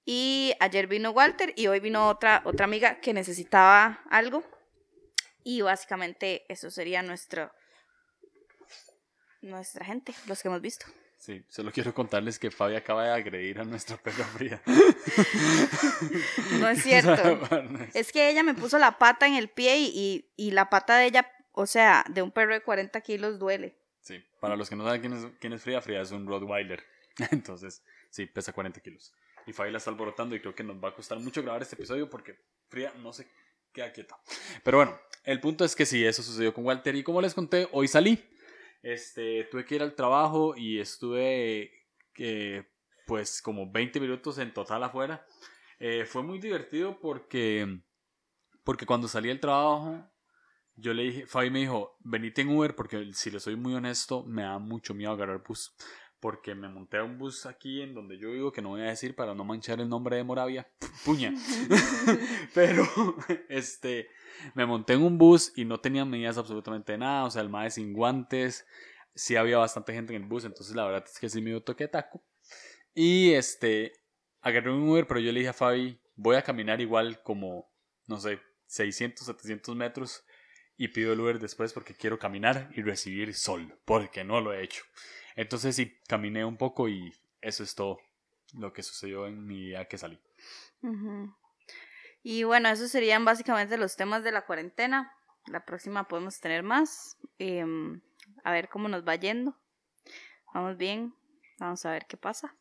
Y 0.05 0.55
ayer 0.61 0.87
vino 0.87 1.11
Walter 1.11 1.53
y 1.57 1.67
hoy 1.67 1.81
vino 1.81 2.09
otra, 2.09 2.43
otra 2.45 2.65
amiga 2.65 3.01
que 3.01 3.13
necesitaba 3.13 4.01
algo. 4.11 4.43
Y 5.45 5.61
básicamente 5.63 6.45
eso 6.49 6.71
sería 6.71 7.03
nuestro, 7.03 7.51
nuestra 9.41 9.85
gente, 9.85 10.15
los 10.27 10.43
que 10.43 10.49
hemos 10.49 10.61
visto. 10.61 10.87
Sí, 11.19 11.45
solo 11.49 11.73
quiero 11.73 11.93
contarles 11.93 12.39
que 12.39 12.51
Fabi 12.51 12.77
acaba 12.77 13.05
de 13.05 13.11
agredir 13.11 13.59
a 13.59 13.65
nuestra 13.65 13.97
perra 13.97 14.25
fría. 14.25 14.63
No 16.61 16.69
es 16.69 16.83
cierto. 16.83 17.41
Es 17.93 18.13
que 18.13 18.31
ella 18.31 18.43
me 18.43 18.55
puso 18.55 18.79
la 18.79 18.99
pata 18.99 19.27
en 19.27 19.35
el 19.35 19.49
pie 19.49 19.79
y, 19.79 19.93
y, 19.95 20.33
y 20.37 20.51
la 20.53 20.71
pata 20.71 20.97
de 20.97 21.07
ella, 21.07 21.31
o 21.53 21.67
sea, 21.67 22.05
de 22.09 22.23
un 22.23 22.31
perro 22.31 22.55
de 22.55 22.63
40 22.63 23.01
kilos 23.01 23.39
duele. 23.39 23.77
Sí, 24.01 24.25
para 24.41 24.57
los 24.57 24.71
que 24.71 24.77
no 24.77 24.85
saben 24.85 25.01
quién 25.01 25.13
es, 25.13 25.27
quién 25.41 25.53
es 25.53 25.63
Fría, 25.63 25.83
Fría 25.83 26.01
es 26.01 26.13
un 26.13 26.27
Rottweiler. 26.27 26.83
Entonces, 27.31 27.83
sí, 28.11 28.27
pesa 28.27 28.53
40 28.53 28.81
kilos. 28.81 29.13
Y 29.47 29.53
Fabi 29.53 29.71
la 29.71 29.79
está 29.79 29.91
alborotando 29.91 30.37
y 30.37 30.41
creo 30.41 30.55
que 30.55 30.63
nos 30.63 30.83
va 30.83 30.91
a 30.91 30.95
costar 30.95 31.19
mucho 31.19 31.43
grabar 31.43 31.63
este 31.63 31.75
episodio 31.75 32.09
porque 32.09 32.39
Fría 32.69 32.93
no 32.99 33.13
se 33.13 33.27
queda 33.73 33.93
quieta. 33.93 34.17
Pero 34.63 34.79
bueno, 34.79 34.99
el 35.25 35.41
punto 35.41 35.65
es 35.65 35.77
que 35.77 35.87
sí, 35.87 36.05
eso 36.05 36.23
sucedió 36.23 36.55
con 36.55 36.65
Walter. 36.65 36.95
Y 36.95 37.03
como 37.03 37.21
les 37.21 37.35
conté, 37.35 37.69
hoy 37.73 37.89
salí. 37.89 38.23
Este, 38.83 39.45
tuve 39.51 39.65
que 39.65 39.75
ir 39.75 39.83
al 39.83 39.95
trabajo 39.95 40.55
y 40.57 40.79
estuve 40.79 41.73
eh, 42.17 42.65
pues 43.07 43.43
como 43.43 43.71
20 43.71 44.01
minutos 44.01 44.39
en 44.39 44.53
total 44.53 44.85
afuera. 44.85 45.27
Eh, 45.79 46.05
fue 46.07 46.23
muy 46.23 46.39
divertido 46.39 46.99
porque, 47.01 47.81
porque 48.65 48.87
cuando 48.87 49.09
salí 49.09 49.29
del 49.29 49.41
trabajo, 49.41 50.05
yo 50.75 50.95
le 50.95 51.05
dije, 51.05 51.27
Fabi 51.27 51.51
me 51.51 51.61
dijo, 51.61 51.97
venite 52.01 52.43
en 52.43 52.49
Uber 52.49 52.75
porque 52.75 53.11
si 53.13 53.31
le 53.31 53.41
soy 53.41 53.57
muy 53.57 53.75
honesto, 53.75 54.25
me 54.25 54.43
da 54.43 54.59
mucho 54.59 54.95
miedo 54.95 55.13
agarrar 55.13 55.43
bus. 55.43 55.75
Porque 56.21 56.55
me 56.55 56.69
monté 56.69 56.99
a 56.99 57.05
un 57.05 57.17
bus 57.17 57.47
aquí 57.47 57.81
en 57.81 57.95
donde 57.95 58.19
yo 58.19 58.33
vivo, 58.33 58.51
que 58.53 58.61
no 58.61 58.71
voy 58.71 58.81
a 58.81 58.85
decir 58.87 59.15
para 59.15 59.35
no 59.35 59.45
manchar 59.45 59.81
el 59.81 59.89
nombre 59.89 60.17
de 60.17 60.25
Moravia. 60.25 60.69
Puña. 61.05 61.33
Pero, 62.55 62.85
este, 63.49 64.09
me 64.55 64.67
monté 64.67 64.95
en 64.95 65.03
un 65.03 65.17
bus 65.17 65.53
y 65.55 65.65
no 65.65 65.79
tenía 65.79 66.05
medidas 66.05 66.39
absolutamente 66.39 66.93
de 66.93 66.99
nada. 66.99 67.25
O 67.25 67.31
sea, 67.31 67.43
el 67.43 67.49
mae 67.49 67.71
sin 67.71 67.93
guantes. 67.93 68.67
Sí 69.15 69.37
había 69.37 69.59
bastante 69.59 69.93
gente 69.93 70.15
en 70.15 70.23
el 70.23 70.29
bus, 70.29 70.45
entonces 70.45 70.77
la 70.77 70.85
verdad 70.85 71.05
es 71.05 71.19
que 71.19 71.29
sí 71.29 71.41
me 71.43 71.51
dio 71.51 71.63
toque 71.63 71.85
de 71.85 71.89
taco. 71.89 72.23
Y 72.95 73.33
este, 73.33 73.93
agarré 74.41 74.73
un 74.73 74.89
Uber, 74.89 75.07
pero 75.07 75.21
yo 75.21 75.33
le 75.33 75.41
dije 75.41 75.51
a 75.51 75.55
Fabi, 75.55 76.01
voy 76.15 76.37
a 76.37 76.43
caminar 76.43 76.81
igual 76.81 77.23
como, 77.23 77.71
no 78.07 78.19
sé, 78.19 78.41
600, 78.67 79.27
700 79.27 79.77
metros 79.77 80.25
y 80.77 80.89
pido 80.89 81.13
el 81.13 81.21
Uber 81.21 81.39
después 81.39 81.73
porque 81.73 81.95
quiero 81.95 82.19
caminar 82.19 82.71
y 82.75 82.83
recibir 82.83 83.35
sol, 83.35 83.79
porque 83.85 84.25
no 84.25 84.41
lo 84.41 84.53
he 84.53 84.63
hecho. 84.63 84.85
Entonces 85.39 85.77
sí, 85.77 85.97
caminé 86.09 86.45
un 86.45 86.57
poco 86.57 86.89
y 86.89 87.15
eso 87.41 87.63
es 87.63 87.77
todo 87.77 88.01
lo 88.55 88.73
que 88.73 88.83
sucedió 88.83 89.29
en 89.29 89.47
mi 89.47 89.67
día 89.67 89.85
que 89.87 89.97
salí. 89.97 90.19
Y 92.25 92.43
bueno, 92.43 92.69
esos 92.71 92.91
serían 92.91 93.25
básicamente 93.25 93.79
los 93.79 93.95
temas 93.95 94.25
de 94.25 94.33
la 94.33 94.45
cuarentena. 94.47 95.15
La 95.47 95.65
próxima 95.65 96.09
podemos 96.09 96.41
tener 96.41 96.65
más. 96.65 97.17
Em, 97.39 98.01
a 98.43 98.51
ver 98.51 98.69
cómo 98.69 98.89
nos 98.89 99.07
va 99.07 99.15
yendo. 99.15 99.57
Vamos 100.53 100.77
bien. 100.77 101.15
Vamos 101.61 101.87
a 101.87 101.93
ver 101.93 102.07
qué 102.07 102.17
pasa. 102.17 102.57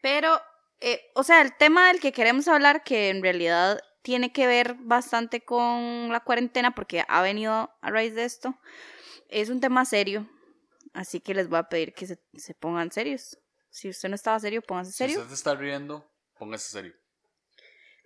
Pero, 0.00 0.40
eh, 0.80 1.10
o 1.14 1.22
sea, 1.22 1.42
el 1.42 1.54
tema 1.58 1.88
del 1.88 2.00
que 2.00 2.12
queremos 2.12 2.48
hablar, 2.48 2.84
que 2.84 3.10
en 3.10 3.22
realidad 3.22 3.82
tiene 4.00 4.32
que 4.32 4.46
ver 4.46 4.76
bastante 4.78 5.42
con 5.44 6.08
la 6.10 6.20
cuarentena, 6.20 6.74
porque 6.74 7.04
ha 7.06 7.20
venido 7.20 7.70
a 7.82 7.90
raíz 7.90 8.14
de 8.14 8.24
esto, 8.24 8.58
es 9.28 9.50
un 9.50 9.60
tema 9.60 9.84
serio. 9.84 10.26
Así 10.94 11.20
que 11.20 11.34
les 11.34 11.48
voy 11.48 11.58
a 11.58 11.68
pedir 11.68 11.92
que 11.94 12.06
se, 12.06 12.18
se 12.34 12.54
pongan 12.54 12.90
serios. 12.90 13.38
Si 13.70 13.88
usted 13.88 14.08
no 14.08 14.14
estaba 14.14 14.38
serio, 14.40 14.62
póngase 14.62 14.92
serio. 14.92 15.16
Si 15.16 15.22
usted 15.22 15.34
está 15.34 15.54
riendo, 15.54 16.10
póngase 16.38 16.70
serio. 16.70 16.94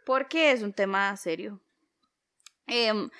Porque 0.04 0.52
es 0.52 0.62
un 0.62 0.72
tema 0.72 1.16
serio. 1.16 1.60
Em, 2.66 3.10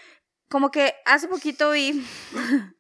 como 0.49 0.71
que 0.71 0.95
hace 1.05 1.29
poquito 1.29 1.71
vi. 1.71 2.05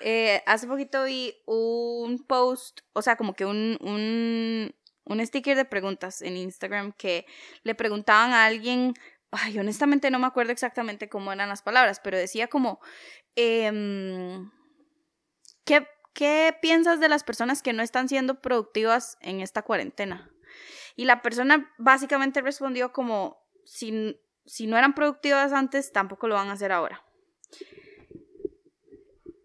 eh, 0.00 0.42
hace 0.46 0.66
poquito 0.66 1.04
vi 1.04 1.34
un 1.46 2.24
post, 2.26 2.80
o 2.92 3.02
sea, 3.02 3.16
como 3.16 3.34
que 3.34 3.46
un, 3.46 3.78
un, 3.80 4.74
un 5.04 5.26
sticker 5.26 5.56
de 5.56 5.64
preguntas 5.64 6.22
en 6.22 6.36
Instagram 6.36 6.92
que 6.92 7.26
le 7.62 7.74
preguntaban 7.74 8.32
a 8.32 8.46
alguien. 8.46 8.94
Ay, 9.30 9.58
honestamente 9.58 10.10
no 10.10 10.18
me 10.18 10.26
acuerdo 10.26 10.52
exactamente 10.52 11.08
cómo 11.08 11.32
eran 11.32 11.48
las 11.48 11.62
palabras, 11.62 12.00
pero 12.02 12.18
decía 12.18 12.48
como. 12.48 12.80
em, 13.36 14.50
¿qué, 15.64 15.86
¿qué 16.14 16.56
piensas 16.60 17.00
de 17.00 17.08
las 17.08 17.24
personas 17.24 17.62
que 17.62 17.72
no 17.72 17.82
están 17.82 18.08
siendo 18.08 18.40
productivas 18.40 19.18
en 19.20 19.40
esta 19.40 19.62
cuarentena? 19.62 20.30
Y 20.96 21.04
la 21.04 21.22
persona 21.22 21.72
básicamente 21.78 22.40
respondió 22.40 22.92
como, 22.92 23.42
si, 23.64 24.20
si 24.44 24.66
no 24.66 24.76
eran 24.76 24.94
productivas 24.94 25.52
antes, 25.52 25.92
tampoco 25.92 26.28
lo 26.28 26.34
van 26.34 26.48
a 26.48 26.52
hacer 26.52 26.72
ahora. 26.72 27.04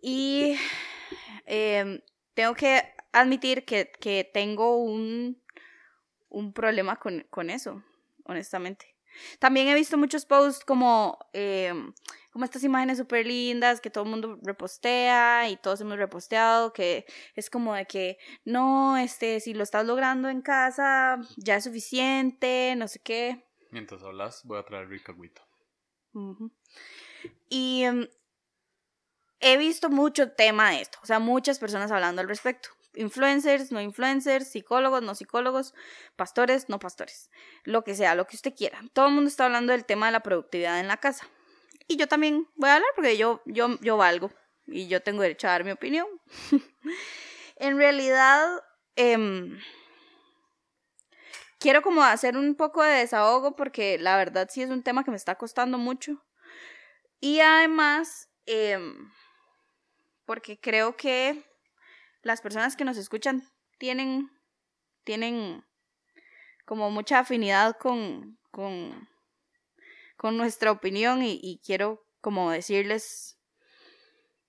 Y 0.01 0.57
em, 1.45 2.01
tengo 2.33 2.53
que 2.53 2.93
admitir 3.11 3.65
que, 3.65 3.91
que 3.99 4.29
tengo 4.31 4.77
un, 4.77 5.41
un 6.29 6.53
problema 6.53 6.97
con, 6.97 7.25
con, 7.29 7.49
eso, 7.49 7.83
honestamente. 8.25 8.96
También 9.39 9.67
he 9.67 9.73
visto 9.75 9.97
muchos 9.97 10.25
posts 10.25 10.63
como, 10.63 11.17
em, 11.33 11.93
como 12.31 12.45
estas 12.45 12.63
imágenes 12.63 12.97
súper 12.97 13.25
lindas 13.25 13.81
que 13.81 13.89
todo 13.89 14.03
el 14.03 14.09
mundo 14.09 14.39
repostea 14.43 15.49
y 15.49 15.57
todos 15.57 15.81
hemos 15.81 15.97
reposteado, 15.97 16.73
que 16.73 17.05
es 17.35 17.49
como 17.49 17.73
de 17.73 17.85
que 17.85 18.17
no, 18.45 18.97
este, 18.97 19.39
si 19.39 19.53
lo 19.53 19.63
estás 19.63 19.85
logrando 19.85 20.29
en 20.29 20.41
casa, 20.41 21.19
ya 21.37 21.55
es 21.55 21.63
suficiente, 21.63 22.75
no 22.77 22.87
sé 22.87 22.99
qué. 22.99 23.45
Mientras 23.71 24.03
hablas, 24.03 24.41
voy 24.45 24.59
a 24.59 24.63
traer 24.63 24.87
rica 24.87 25.11
agüita. 25.11 25.41
Y 27.49 27.83
em, 27.83 28.07
he 29.39 29.57
visto 29.57 29.89
mucho 29.89 30.31
tema 30.31 30.71
de 30.71 30.81
esto, 30.81 30.99
o 31.03 31.05
sea, 31.05 31.19
muchas 31.19 31.59
personas 31.59 31.91
hablando 31.91 32.21
al 32.21 32.27
respecto. 32.27 32.69
Influencers, 32.97 33.71
no 33.71 33.79
influencers, 33.79 34.47
psicólogos, 34.47 35.03
no 35.03 35.15
psicólogos, 35.15 35.73
pastores, 36.15 36.67
no 36.67 36.79
pastores, 36.79 37.29
lo 37.63 37.83
que 37.83 37.95
sea, 37.95 38.15
lo 38.15 38.25
que 38.25 38.35
usted 38.35 38.53
quiera. 38.55 38.81
Todo 38.93 39.07
el 39.07 39.13
mundo 39.13 39.29
está 39.29 39.45
hablando 39.45 39.71
del 39.71 39.85
tema 39.85 40.07
de 40.07 40.13
la 40.13 40.21
productividad 40.21 40.79
en 40.79 40.87
la 40.87 40.97
casa. 40.97 41.27
Y 41.87 41.97
yo 41.97 42.07
también 42.07 42.47
voy 42.55 42.69
a 42.69 42.75
hablar 42.75 42.89
porque 42.95 43.17
yo, 43.17 43.41
yo, 43.45 43.79
yo 43.81 43.97
valgo 43.97 44.31
y 44.65 44.87
yo 44.87 45.01
tengo 45.01 45.21
derecho 45.21 45.47
a 45.47 45.51
dar 45.51 45.63
mi 45.63 45.71
opinión. 45.71 46.07
en 47.55 47.77
realidad, 47.77 48.61
em, 48.95 49.59
quiero 51.59 51.81
como 51.81 52.03
hacer 52.03 52.35
un 52.35 52.55
poco 52.55 52.83
de 52.83 52.95
desahogo 52.95 53.55
porque 53.55 53.97
la 53.99 54.17
verdad 54.17 54.49
sí 54.51 54.61
es 54.61 54.69
un 54.69 54.83
tema 54.83 55.03
que 55.03 55.11
me 55.11 55.17
está 55.17 55.35
costando 55.35 55.77
mucho. 55.77 56.25
Y 57.19 57.39
además, 57.39 58.29
eh, 58.45 58.79
porque 60.25 60.59
creo 60.59 60.97
que 60.97 61.43
las 62.21 62.41
personas 62.41 62.75
que 62.75 62.85
nos 62.85 62.97
escuchan 62.97 63.43
tienen, 63.77 64.31
tienen 65.03 65.65
como 66.65 66.91
mucha 66.91 67.19
afinidad 67.19 67.77
con, 67.77 68.37
con, 68.51 69.07
con 70.17 70.37
nuestra 70.37 70.71
opinión 70.71 71.21
y, 71.23 71.61
quiero 71.65 72.05
como 72.21 72.51
decirles 72.51 73.39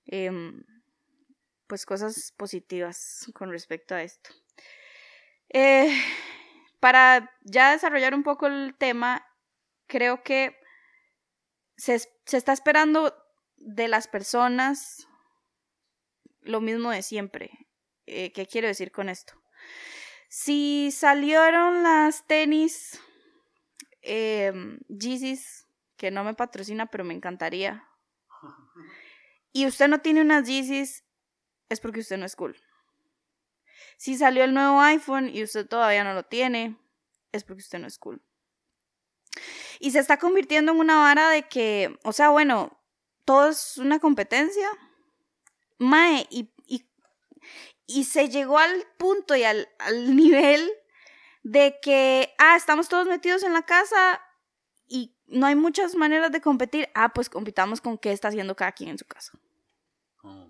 em, 0.07 0.65
pues 1.67 1.87
cosas 1.87 2.33
positivas 2.37 3.31
con 3.35 3.51
respecto 3.51 3.95
a 3.95 4.03
esto. 4.03 4.31
Eh, 5.51 5.91
para 6.81 7.31
ya 7.43 7.73
desarrollar 7.73 8.15
un 8.15 8.23
poco 8.23 8.47
el 8.47 8.75
tema, 8.77 9.27
creo 9.87 10.23
que 10.23 10.57
se, 11.77 11.99
se 11.99 12.37
está 12.37 12.53
esperando 12.53 13.15
de 13.57 13.89
las 13.89 14.09
personas 14.09 15.08
lo 16.43 16.61
mismo 16.61 16.91
de 16.91 17.03
siempre. 17.03 17.51
Eh, 18.07 18.33
¿Qué 18.33 18.47
quiero 18.47 18.69
decir 18.69 18.91
con 18.91 19.09
esto? 19.09 19.35
Si 20.29 20.91
salieron 20.91 21.83
las 21.83 22.27
tenis 22.27 23.01
eh, 24.03 24.53
que 25.97 26.11
no 26.11 26.25
me 26.25 26.35
patrocina, 26.35 26.87
pero 26.87 27.05
me 27.05 27.15
encantaría, 27.15 27.89
y 29.53 29.67
usted 29.67 29.89
no 29.89 30.01
tiene 30.01 30.21
unas 30.21 30.47
Yeezys, 30.47 31.05
es 31.69 31.81
porque 31.81 32.01
usted 32.01 32.19
no 32.19 32.27
es 32.27 32.37
cool. 32.37 32.57
Si 33.97 34.17
salió 34.17 34.45
el 34.45 34.55
nuevo 34.55 34.81
iPhone 34.81 35.29
y 35.29 35.43
usted 35.43 35.67
todavía 35.67 36.05
no 36.05 36.15
lo 36.15 36.23
tiene, 36.23 36.77
es 37.33 37.45
porque 37.45 37.63
usted 37.63 37.79
no 37.79 37.87
es 37.87 37.99
cool. 37.99 38.23
Y 39.81 39.91
se 39.91 39.99
está 39.99 40.19
convirtiendo 40.19 40.73
en 40.73 40.79
una 40.79 40.97
vara 40.97 41.31
de 41.31 41.49
que, 41.49 41.99
o 42.05 42.13
sea, 42.13 42.31
bueno, 42.31 42.81
todo 43.25 43.49
es 43.49 43.79
una 43.79 43.99
competencia 43.99 44.69
Mae, 45.79 46.27
y, 46.31 46.51
y, 47.87 48.05
se 48.05 48.29
llegó 48.29 48.59
al 48.59 48.85
punto 48.99 49.35
y 49.35 49.45
al, 49.45 49.69
al 49.79 50.17
nivel 50.17 50.71
de 51.43 51.79
que, 51.81 52.35
ah, 52.39 52.57
estamos 52.57 52.89
todos 52.89 53.07
metidos 53.07 53.43
en 53.43 53.53
la 53.53 53.63
casa 53.63 54.21
y 54.87 55.15
no 55.27 55.47
hay 55.47 55.55
muchas 55.55 55.95
maneras 55.95 56.33
de 56.33 56.41
competir. 56.41 56.89
Ah, 56.95 57.13
pues 57.13 57.29
compitamos 57.31 57.81
con 57.81 57.99
qué 57.99 58.13
está 58.13 58.29
haciendo 58.29 58.57
cada 58.57 58.73
quien 58.73 58.91
en 58.91 58.99
su 58.99 59.07
casa. 59.07 59.33
Oh. 60.23 60.49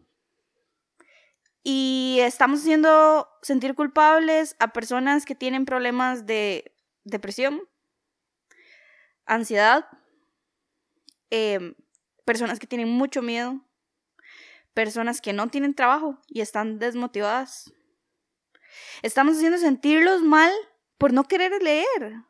Y 1.62 2.18
estamos 2.22 2.60
haciendo 2.60 3.28
sentir 3.42 3.74
culpables 3.74 4.56
a 4.58 4.72
personas 4.72 5.24
que 5.24 5.34
tienen 5.34 5.64
problemas 5.64 6.24
de 6.24 6.72
depresión, 7.04 7.60
ansiedad, 9.26 9.86
em, 11.30 11.74
personas 12.24 12.58
que 12.58 12.66
tienen 12.66 12.88
mucho 12.88 13.22
miedo, 13.22 13.60
personas 14.78 15.20
que 15.20 15.32
no 15.32 15.48
tienen 15.48 15.74
trabajo 15.74 16.20
y 16.28 16.40
están 16.40 16.78
desmotivadas. 16.78 17.74
Estamos 19.02 19.36
haciendo 19.36 19.58
sentirlos 19.58 20.22
mal 20.22 20.52
por 20.98 21.12
no 21.12 21.24
querer 21.24 21.60
leer. 21.60 22.22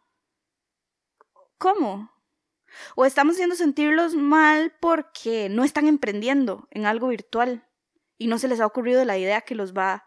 ¿Cómo? 1.59 2.11
O 2.97 3.05
estamos 3.05 3.35
haciendo 3.35 3.55
sentirlos 3.55 4.15
mal 4.15 4.75
porque 4.81 5.51
no 5.51 5.63
están 5.63 5.89
emprendiendo 5.89 6.67
en 6.71 6.87
algo 6.87 7.09
virtual 7.09 7.69
y 8.17 8.29
no 8.29 8.39
se 8.39 8.49
les 8.49 8.61
ha 8.61 8.67
ocurrido 8.67 9.05
la 9.05 9.19
idea 9.19 9.43
que 9.43 9.55
los 9.55 9.75
va 9.75 10.07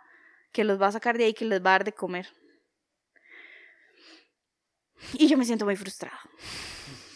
que 0.51 0.63
los 0.63 0.81
va 0.81 0.87
a 0.87 0.93
sacar 0.93 1.19
de 1.19 1.25
ahí, 1.25 1.35
que 1.35 1.45
les 1.45 1.63
va 1.63 1.69
a 1.69 1.73
dar 1.73 1.83
de 1.83 1.93
comer. 1.93 2.27
Y 5.13 5.27
yo 5.27 5.37
me 5.37 5.45
siento 5.45 5.65
muy 5.65 5.75
frustrada 5.75 6.19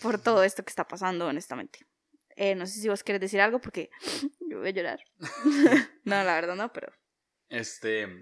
por 0.04 0.22
todo 0.22 0.44
esto 0.44 0.64
que 0.64 0.70
está 0.70 0.88
pasando, 0.88 1.26
honestamente. 1.26 1.80
Eh, 2.36 2.56
no 2.56 2.66
sé 2.68 2.82
si 2.82 2.90
vos 2.90 3.04
quieres 3.04 3.22
decir 3.22 3.40
algo 3.42 3.60
porque 3.60 3.90
yo 4.42 4.60
voy 4.60 4.70
a 4.70 4.72
llorar. 4.72 5.00
no, 6.04 6.24
la 6.24 6.36
verdad 6.36 6.56
no, 6.56 6.72
pero. 6.72 6.92
Este. 7.50 8.22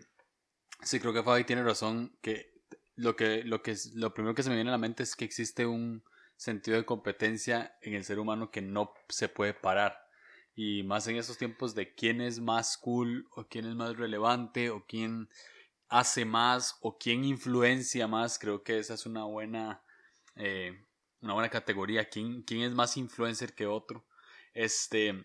Sí, 0.82 1.00
creo 1.00 1.14
que 1.14 1.24
Fabi 1.24 1.44
tiene 1.44 1.64
razón. 1.64 2.18
Que 2.22 2.54
lo 2.96 3.16
que, 3.16 3.44
lo 3.44 3.64
que 3.64 3.76
lo 3.96 4.14
primero 4.14 4.36
que 4.36 4.44
se 4.44 4.50
me 4.50 4.56
viene 4.56 4.70
a 4.70 4.74
la 4.74 4.78
mente 4.78 5.04
es 5.04 5.16
que 5.16 5.26
existe 5.26 5.66
un 5.66 6.04
sentido 6.36 6.78
de 6.78 6.86
competencia 6.86 7.78
en 7.82 7.94
el 7.94 8.04
ser 8.04 8.20
humano 8.20 8.52
que 8.52 8.62
no 8.62 8.94
se 9.10 9.30
puede 9.30 9.54
parar. 9.54 10.08
Y 10.56 10.84
más 10.84 11.08
en 11.08 11.16
estos 11.16 11.38
tiempos 11.38 11.74
de 11.74 11.96
quién 11.96 12.22
es 12.22 12.40
más 12.40 12.78
cool, 12.78 13.28
o 13.32 13.48
quién 13.48 13.66
es 13.66 13.76
más 13.76 13.98
relevante, 13.98 14.70
o 14.70 14.86
quién 14.86 15.30
hace 15.88 16.26
más, 16.26 16.78
o 16.82 16.98
quién 16.98 17.24
influencia 17.24 18.08
más, 18.08 18.38
creo 18.38 18.64
que 18.64 18.78
esa 18.78 18.94
es 18.94 19.06
una 19.06 19.24
buena 19.24 19.84
eh, 20.36 20.86
una 21.24 21.34
buena 21.34 21.50
categoría. 21.50 22.10
¿Quién, 22.10 22.44
quién 22.44 22.62
es 22.62 22.74
más 22.74 22.98
influencer 22.98 23.56
que 23.56 23.66
otro? 23.66 24.06
Este, 24.54 25.24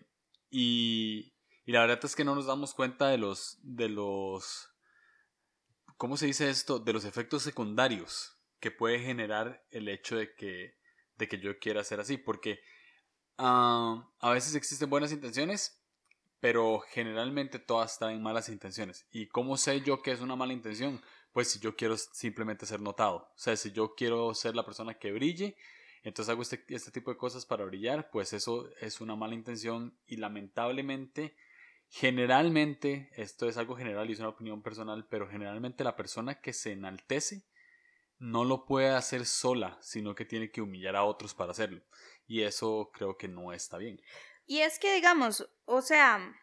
y, 0.49 1.33
y 1.65 1.71
la 1.71 1.81
verdad 1.81 1.99
es 2.03 2.15
que 2.15 2.23
no 2.23 2.35
nos 2.35 2.47
damos 2.47 2.73
cuenta 2.73 3.09
de 3.09 3.17
los, 3.17 3.59
de 3.61 3.89
los, 3.89 4.71
¿cómo 5.97 6.17
se 6.17 6.25
dice 6.25 6.49
esto? 6.49 6.79
De 6.79 6.93
los 6.93 7.05
efectos 7.05 7.43
secundarios 7.43 8.37
que 8.59 8.71
puede 8.71 8.99
generar 8.99 9.65
el 9.71 9.87
hecho 9.89 10.17
de 10.17 10.33
que, 10.33 10.77
de 11.17 11.27
que 11.27 11.39
yo 11.39 11.59
quiera 11.59 11.81
hacer 11.81 11.99
así. 11.99 12.17
Porque 12.17 12.59
ah, 13.37 14.09
a 14.19 14.31
veces 14.31 14.55
existen 14.55 14.89
buenas 14.89 15.11
intenciones, 15.11 15.83
pero 16.39 16.79
generalmente 16.79 17.59
todas 17.59 17.93
están 17.93 18.11
en 18.11 18.23
malas 18.23 18.47
intenciones. 18.47 19.05
¿Y 19.11 19.27
cómo 19.27 19.57
sé 19.57 19.81
yo 19.81 20.01
que 20.01 20.11
es 20.11 20.21
una 20.21 20.37
mala 20.37 20.53
intención? 20.53 21.01
Pues 21.33 21.51
si 21.51 21.59
yo 21.59 21.75
quiero 21.75 21.97
simplemente 21.97 22.65
ser 22.65 22.79
notado. 22.79 23.31
O 23.35 23.37
sea, 23.37 23.55
si 23.57 23.71
yo 23.73 23.95
quiero 23.95 24.33
ser 24.33 24.55
la 24.55 24.65
persona 24.65 24.93
que 24.93 25.11
brille, 25.11 25.57
entonces 26.03 26.31
hago 26.31 26.41
este, 26.41 26.63
este, 26.69 26.91
tipo 26.91 27.11
de 27.11 27.17
cosas 27.17 27.45
para 27.45 27.65
brillar, 27.65 28.09
pues 28.11 28.33
eso 28.33 28.69
es 28.81 29.01
una 29.01 29.15
mala 29.15 29.35
intención 29.35 29.97
y 30.05 30.17
lamentablemente, 30.17 31.35
generalmente, 31.89 33.09
esto 33.15 33.49
es 33.49 33.57
algo 33.57 33.75
general 33.75 34.09
y 34.09 34.13
es 34.13 34.19
una 34.19 34.29
opinión 34.29 34.61
personal, 34.61 35.07
pero 35.09 35.27
generalmente 35.27 35.83
la 35.83 35.95
persona 35.95 36.41
que 36.41 36.53
se 36.53 36.71
enaltece 36.71 37.43
no 38.17 38.43
lo 38.43 38.65
puede 38.65 38.89
hacer 38.89 39.25
sola, 39.25 39.77
sino 39.81 40.13
que 40.15 40.25
tiene 40.25 40.51
que 40.51 40.61
humillar 40.61 40.95
a 40.95 41.03
otros 41.03 41.33
para 41.33 41.51
hacerlo. 41.51 41.81
Y 42.27 42.41
eso 42.41 42.91
creo 42.93 43.17
que 43.17 43.27
no 43.27 43.53
está 43.53 43.77
bien. 43.77 44.01
Y 44.45 44.59
es 44.59 44.77
que, 44.77 44.93
digamos, 44.93 45.49
o 45.65 45.81
sea, 45.81 46.35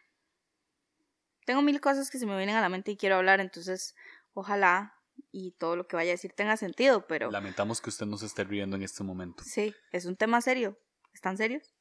tengo 1.45 1.62
mil 1.62 1.81
cosas 1.81 2.11
que 2.11 2.19
se 2.19 2.27
me 2.27 2.37
vienen 2.37 2.57
a 2.57 2.61
la 2.61 2.69
mente 2.69 2.90
y 2.90 2.97
quiero 2.97 3.16
hablar, 3.16 3.40
entonces 3.40 3.95
ojalá 4.33 4.96
y 5.33 5.53
todo 5.53 5.77
lo 5.77 5.87
que 5.87 5.97
vaya 5.97 6.11
a 6.11 6.15
decir 6.15 6.33
tenga 6.33 6.57
sentido, 6.57 7.07
pero... 7.07 7.31
Lamentamos 7.31 7.81
que 7.81 7.91
usted 7.91 8.07
no 8.07 8.17
se 8.17 8.27
esté 8.27 8.45
riendo 8.45 8.77
en 8.77 8.83
este 8.83 9.03
momento. 9.05 9.43
Sí, 9.45 9.75
es 9.93 10.07
un 10.07 10.17
tema 10.17 10.41
serio. 10.41 10.79
¿Están 11.13 11.37
serios? 11.37 11.75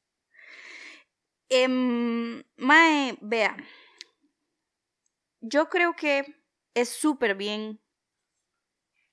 Em, 1.48 2.42
mae, 2.56 3.16
vea, 3.20 3.56
yo 5.40 5.68
creo 5.68 5.94
que 5.94 6.24
es 6.74 6.88
súper 6.88 7.36
bien 7.36 7.80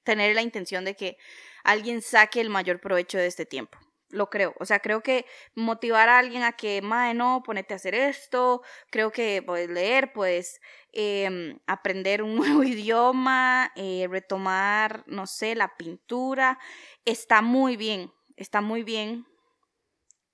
tener 0.04 0.36
la 0.36 0.42
intención 0.42 0.84
de 0.84 0.96
que 0.96 1.18
alguien 1.64 2.02
saque 2.02 2.42
el 2.42 2.50
mayor 2.50 2.80
provecho 2.82 3.18
de 3.18 3.28
este 3.28 3.46
tiempo. 3.46 3.78
Lo 4.14 4.30
creo. 4.30 4.54
O 4.60 4.66
sea, 4.66 4.80
creo 4.80 5.02
que 5.02 5.26
motivar 5.56 6.08
a 6.08 6.20
alguien 6.20 6.44
a 6.44 6.54
que, 6.54 6.82
madre, 6.82 7.14
no, 7.16 7.42
ponete 7.44 7.74
a 7.74 7.78
hacer 7.78 7.96
esto, 7.96 8.62
creo 8.90 9.12
que 9.12 9.42
puedes 9.42 9.70
leer, 9.70 10.14
puedes 10.14 10.62
em, 10.92 11.60
aprender 11.68 12.24
un 12.24 12.36
nuevo 12.36 12.64
idioma, 12.64 13.72
eh, 13.76 14.08
retomar, 14.10 15.04
no 15.08 15.28
sé, 15.28 15.56
la 15.56 15.76
pintura, 15.76 16.60
está 17.06 17.42
muy 17.42 17.76
bien, 17.76 18.14
está 18.38 18.62
muy 18.62 18.84
bien 18.84 19.26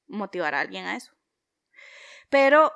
motivar 0.07 0.55
a 0.55 0.61
alguien 0.61 0.85
a 0.85 0.95
eso. 0.95 1.13
Pero 2.29 2.71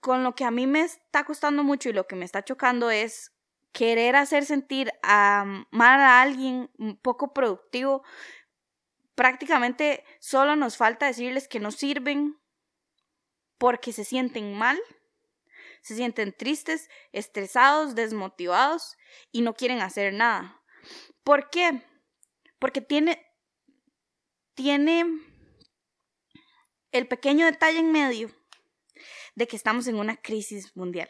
con 0.00 0.24
lo 0.24 0.34
que 0.34 0.44
a 0.44 0.50
mí 0.50 0.66
me 0.66 0.80
está 0.80 1.24
costando 1.24 1.62
mucho 1.62 1.88
y 1.88 1.92
lo 1.92 2.06
que 2.06 2.16
me 2.16 2.24
está 2.24 2.42
chocando 2.42 2.90
es 2.90 3.32
querer 3.72 4.16
hacer 4.16 4.44
sentir 4.44 4.90
a, 5.02 5.44
mal 5.70 6.00
a 6.00 6.22
alguien 6.22 6.70
un 6.78 6.96
poco 6.96 7.32
productivo 7.32 8.02
prácticamente 9.18 10.04
solo 10.20 10.54
nos 10.54 10.76
falta 10.76 11.06
decirles 11.06 11.48
que 11.48 11.58
no 11.58 11.72
sirven 11.72 12.38
porque 13.58 13.92
se 13.92 14.04
sienten 14.04 14.54
mal, 14.54 14.78
se 15.82 15.96
sienten 15.96 16.32
tristes, 16.32 16.88
estresados, 17.10 17.96
desmotivados 17.96 18.96
y 19.32 19.42
no 19.42 19.54
quieren 19.54 19.80
hacer 19.80 20.12
nada. 20.12 20.62
¿Por 21.24 21.50
qué? 21.50 21.82
Porque 22.60 22.80
tiene, 22.80 23.20
tiene 24.54 25.04
el 26.92 27.08
pequeño 27.08 27.46
detalle 27.46 27.80
en 27.80 27.90
medio 27.90 28.30
de 29.34 29.48
que 29.48 29.56
estamos 29.56 29.88
en 29.88 29.96
una 29.96 30.16
crisis 30.16 30.76
mundial. 30.76 31.08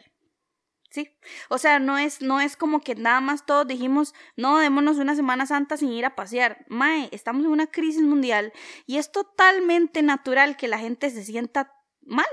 Sí, 0.89 1.15
o 1.49 1.59
sea, 1.59 1.77
no 1.77 1.99
es, 1.99 2.21
no 2.21 2.41
es 2.41 2.57
como 2.57 2.81
que 2.81 2.95
nada 2.95 3.21
más 3.21 3.45
todos 3.45 3.67
dijimos, 3.67 4.15
no, 4.35 4.57
démonos 4.57 4.97
una 4.97 5.15
Semana 5.15 5.45
Santa 5.45 5.77
sin 5.77 5.91
ir 5.91 6.03
a 6.03 6.15
pasear. 6.15 6.65
Mae, 6.67 7.09
estamos 7.11 7.45
en 7.45 7.51
una 7.51 7.67
crisis 7.67 8.01
mundial 8.01 8.51
y 8.87 8.97
es 8.97 9.11
totalmente 9.11 10.01
natural 10.01 10.57
que 10.57 10.67
la 10.67 10.79
gente 10.79 11.11
se 11.11 11.23
sienta 11.23 11.75
mal. 12.01 12.25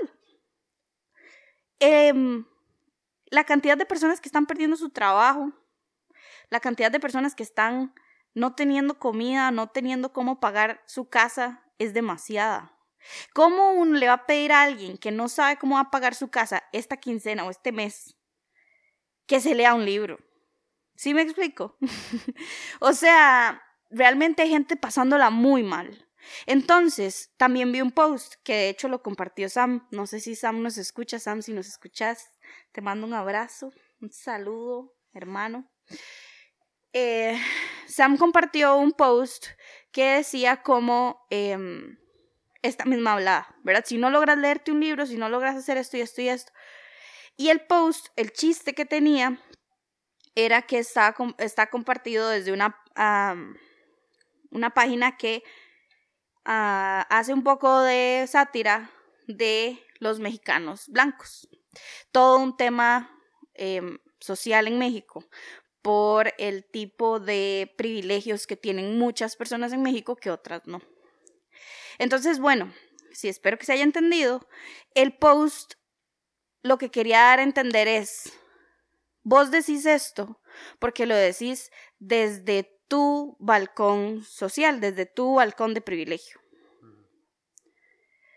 Em, 1.79 2.45
la 3.27 3.43
cantidad 3.43 3.77
de 3.77 3.85
personas 3.85 4.21
que 4.21 4.29
están 4.29 4.47
perdiendo 4.47 4.75
su 4.75 4.89
trabajo, 4.89 5.53
la 6.49 6.59
cantidad 6.59 6.91
de 6.91 6.99
personas 6.99 7.35
que 7.35 7.43
están 7.43 7.93
no 8.33 8.55
teniendo 8.55 8.97
comida, 8.97 9.51
no 9.51 9.67
teniendo 9.67 10.13
cómo 10.13 10.39
pagar 10.39 10.81
su 10.87 11.09
casa, 11.09 11.63
es 11.77 11.93
demasiada. 11.93 12.73
¿Cómo 13.33 13.73
uno 13.73 13.99
le 13.99 14.07
va 14.07 14.13
a 14.13 14.25
pedir 14.25 14.51
a 14.51 14.63
alguien 14.63 14.97
que 14.97 15.11
no 15.11 15.29
sabe 15.29 15.57
cómo 15.57 15.75
va 15.75 15.81
a 15.81 15.91
pagar 15.91 16.15
su 16.15 16.29
casa 16.29 16.63
esta 16.71 16.97
quincena 16.97 17.45
o 17.45 17.51
este 17.51 17.71
mes 17.71 18.16
que 19.27 19.39
se 19.39 19.53
lea 19.53 19.73
un 19.73 19.85
libro. 19.85 20.19
¿Sí 20.95 21.13
me 21.13 21.21
explico? 21.21 21.77
o 22.79 22.93
sea, 22.93 23.61
realmente 23.91 24.41
hay 24.41 24.49
gente 24.49 24.75
pasándola 24.75 25.29
muy 25.29 25.61
mal. 25.61 26.07
Entonces, 26.45 27.31
también 27.37 27.71
vi 27.71 27.81
un 27.81 27.91
post 27.91 28.35
que 28.43 28.53
de 28.53 28.69
hecho 28.69 28.87
lo 28.87 29.03
compartió 29.03 29.47
Sam. 29.49 29.87
No 29.91 30.07
sé 30.07 30.19
si 30.19 30.35
Sam 30.35 30.61
nos 30.63 30.77
escucha. 30.77 31.19
Sam, 31.19 31.41
si 31.41 31.53
nos 31.53 31.67
escuchas, 31.67 32.31
te 32.71 32.81
mando 32.81 33.05
un 33.05 33.13
abrazo, 33.13 33.71
un 34.01 34.11
saludo, 34.11 34.95
hermano. 35.13 35.69
Eh, 36.93 37.39
Sam 37.87 38.17
compartió 38.17 38.75
un 38.77 38.91
post 38.91 39.47
que 39.91 40.15
decía 40.15 40.63
como 40.63 41.25
em, 41.29 41.97
esta 42.61 42.85
misma 42.85 43.13
hablada, 43.13 43.55
¿verdad? 43.63 43.83
Si 43.85 43.97
no 43.97 44.09
logras 44.09 44.37
leerte 44.37 44.71
un 44.71 44.79
libro, 44.79 45.05
si 45.05 45.17
no 45.17 45.29
logras 45.29 45.55
hacer 45.55 45.77
esto 45.77 45.97
y 45.97 46.01
esto 46.01 46.21
y 46.21 46.29
esto, 46.29 46.51
y 47.37 47.49
el 47.49 47.61
post, 47.61 48.07
el 48.15 48.33
chiste 48.33 48.73
que 48.73 48.85
tenía, 48.85 49.39
era 50.35 50.63
que 50.63 50.79
está, 50.79 51.15
está 51.39 51.69
compartido 51.69 52.29
desde 52.29 52.51
una, 52.51 52.79
una 54.51 54.69
página 54.71 55.17
que 55.17 55.43
ah, 56.45 57.07
hace 57.09 57.33
un 57.33 57.43
poco 57.43 57.81
de 57.81 58.25
sátira 58.27 58.91
de 59.27 59.83
los 59.99 60.19
mexicanos 60.19 60.89
blancos. 60.89 61.47
Todo 62.11 62.37
un 62.37 62.55
tema 62.55 63.11
em, 63.55 63.97
social 64.19 64.67
en 64.67 64.77
México 64.77 65.25
por 65.81 66.33
el 66.37 66.65
tipo 66.65 67.19
de 67.19 67.73
privilegios 67.77 68.45
que 68.45 68.57
tienen 68.57 68.99
muchas 68.99 69.35
personas 69.35 69.73
en 69.73 69.81
México 69.81 70.15
que 70.15 70.31
otras 70.31 70.67
no. 70.67 70.81
Entonces, 71.97 72.39
bueno, 72.39 72.73
si 73.11 73.27
espero 73.27 73.57
que 73.57 73.65
se 73.65 73.73
haya 73.73 73.83
entendido, 73.83 74.47
el 74.93 75.17
post 75.17 75.75
lo 76.63 76.77
que 76.77 76.91
quería 76.91 77.21
dar 77.21 77.39
a 77.39 77.43
entender 77.43 77.87
es, 77.87 78.33
vos 79.23 79.51
decís 79.51 79.85
esto 79.85 80.41
porque 80.79 81.05
lo 81.05 81.15
decís 81.15 81.71
desde 81.99 82.77
tu 82.87 83.35
balcón 83.39 84.23
social, 84.23 84.79
desde 84.79 85.05
tu 85.05 85.35
balcón 85.35 85.73
de 85.73 85.81
privilegio. 85.81 86.39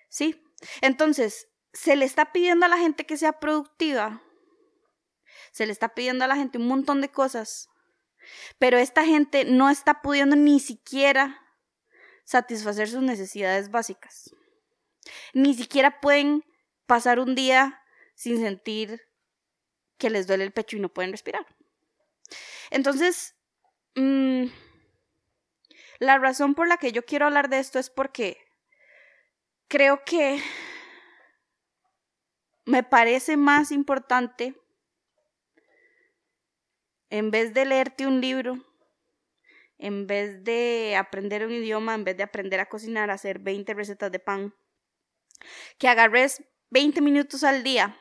¿Sí? 0.09 0.43
Entonces, 0.81 1.49
se 1.73 1.97
le 1.97 2.05
está 2.05 2.33
pidiendo 2.33 2.67
a 2.67 2.69
la 2.69 2.79
gente 2.79 3.07
que 3.07 3.17
sea 3.17 3.35
productiva, 3.35 4.21
se 5.53 5.67
le 5.67 5.73
está 5.73 5.95
pidiendo 5.95 6.25
a 6.25 6.29
la 6.29 6.37
gente 6.37 6.59
un 6.59 6.67
montón 6.67 7.01
de 7.01 7.11
cosas, 7.11 7.69
pero 8.59 8.77
esta 8.77 9.05
gente 9.05 9.45
no 9.45 9.71
está 9.71 10.03
pudiendo 10.03 10.37
ni 10.37 10.61
siquiera 10.61 11.41
satisfacer 12.25 12.89
sus 12.89 13.03
necesidades 13.03 13.71
básicas. 13.71 14.35
Ni 15.33 15.55
siquiera 15.55 16.01
pueden 16.01 16.45
pasar 16.87 17.21
un 17.21 17.35
día 17.35 17.80
sin 18.21 18.39
sentir 18.39 19.01
que 19.97 20.11
les 20.11 20.27
duele 20.27 20.45
el 20.45 20.53
pecho 20.53 20.77
y 20.77 20.81
no 20.81 20.91
pueden 20.91 21.11
respirar. 21.11 21.47
Entonces, 22.71 23.35
mm, 23.95 24.45
la 26.01 26.19
razón 26.19 26.55
por 26.55 26.69
la 26.69 26.77
que 26.77 26.93
yo 26.93 27.03
quiero 27.07 27.25
hablar 27.25 27.49
de 27.49 27.61
esto 27.61 27.79
es 27.79 27.89
porque 27.89 28.37
creo 29.69 30.05
que 30.05 30.43
me 32.67 32.83
parece 32.83 33.39
más 33.39 33.73
importante, 33.73 34.55
en 37.09 37.31
vez 37.31 37.55
de 37.55 37.65
leerte 37.65 38.07
un 38.07 38.21
libro, 38.21 38.63
en 39.79 40.07
vez 40.07 40.45
de 40.45 40.95
aprender 40.95 41.47
un 41.47 41.53
idioma, 41.53 41.95
en 41.95 42.05
vez 42.05 42.19
de 42.19 42.25
aprender 42.25 42.61
a 42.61 42.69
cocinar, 42.69 43.11
a 43.11 43.15
hacer 43.15 43.39
20 43.39 43.73
recetas 43.73 44.13
de 44.13 44.19
pan, 44.19 44.55
que 45.79 45.89
agarres 45.89 46.45
20 46.69 47.01
minutos 47.01 47.45
al 47.45 47.63
día 47.63 47.97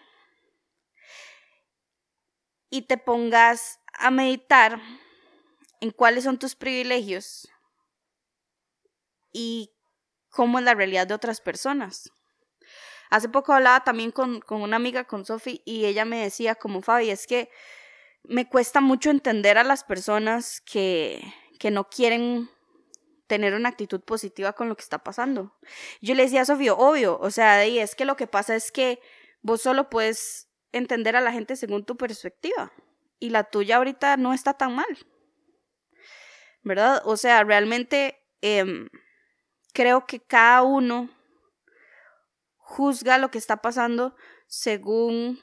y 2.69 2.83
te 2.83 2.97
pongas 2.97 3.79
a 3.93 4.11
meditar 4.11 4.81
en 5.81 5.91
cuáles 5.91 6.23
son 6.23 6.37
tus 6.37 6.55
privilegios 6.55 7.47
y 9.31 9.71
cómo 10.29 10.59
es 10.59 10.65
la 10.65 10.75
realidad 10.75 11.07
de 11.07 11.13
otras 11.13 11.41
personas. 11.41 12.11
Hace 13.09 13.29
poco 13.29 13.53
hablaba 13.53 13.83
también 13.83 14.11
con, 14.11 14.43
una 14.49 14.75
amiga, 14.75 15.05
con 15.05 15.25
Sophie, 15.25 15.61
y 15.65 15.85
ella 15.85 16.05
me 16.05 16.21
decía, 16.21 16.55
como 16.55 16.81
Fabi, 16.81 17.09
es 17.09 17.25
que 17.25 17.49
me 18.23 18.47
cuesta 18.47 18.81
mucho 18.81 19.09
entender 19.09 19.57
a 19.57 19.63
las 19.63 19.83
personas 19.83 20.61
que, 20.61 21.21
que 21.57 21.71
no 21.71 21.89
quieren 21.89 22.49
tener 23.25 23.53
una 23.55 23.69
actitud 23.69 24.01
positiva 24.01 24.53
con 24.53 24.69
lo 24.69 24.75
que 24.75 24.83
está 24.83 25.03
pasando. 25.03 25.55
Yo 26.01 26.13
le 26.13 26.23
decía 26.23 26.41
a 26.41 26.45
Sofía, 26.45 26.73
obvio, 26.73 27.17
o 27.19 27.31
sea, 27.31 27.65
y 27.65 27.79
es 27.79 27.95
que 27.95 28.05
lo 28.05 28.15
que 28.15 28.27
pasa 28.27 28.55
es 28.55 28.71
que 28.71 28.99
vos 29.41 29.61
solo 29.61 29.89
puedes 29.89 30.48
entender 30.71 31.15
a 31.15 31.21
la 31.21 31.31
gente 31.31 31.55
según 31.55 31.85
tu 31.85 31.97
perspectiva. 31.97 32.71
Y 33.19 33.29
la 33.31 33.43
tuya 33.45 33.77
ahorita 33.77 34.17
no 34.17 34.33
está 34.33 34.53
tan 34.53 34.75
mal. 34.75 35.07
¿Verdad? 36.63 37.01
O 37.05 37.17
sea, 37.17 37.43
realmente 37.43 38.17
em, 38.41 38.89
creo 39.73 40.05
que 40.05 40.19
cada 40.19 40.63
uno 40.63 41.09
juzga 42.57 43.17
lo 43.17 43.31
que 43.31 43.37
está 43.37 43.61
pasando 43.61 44.15
según 44.47 45.39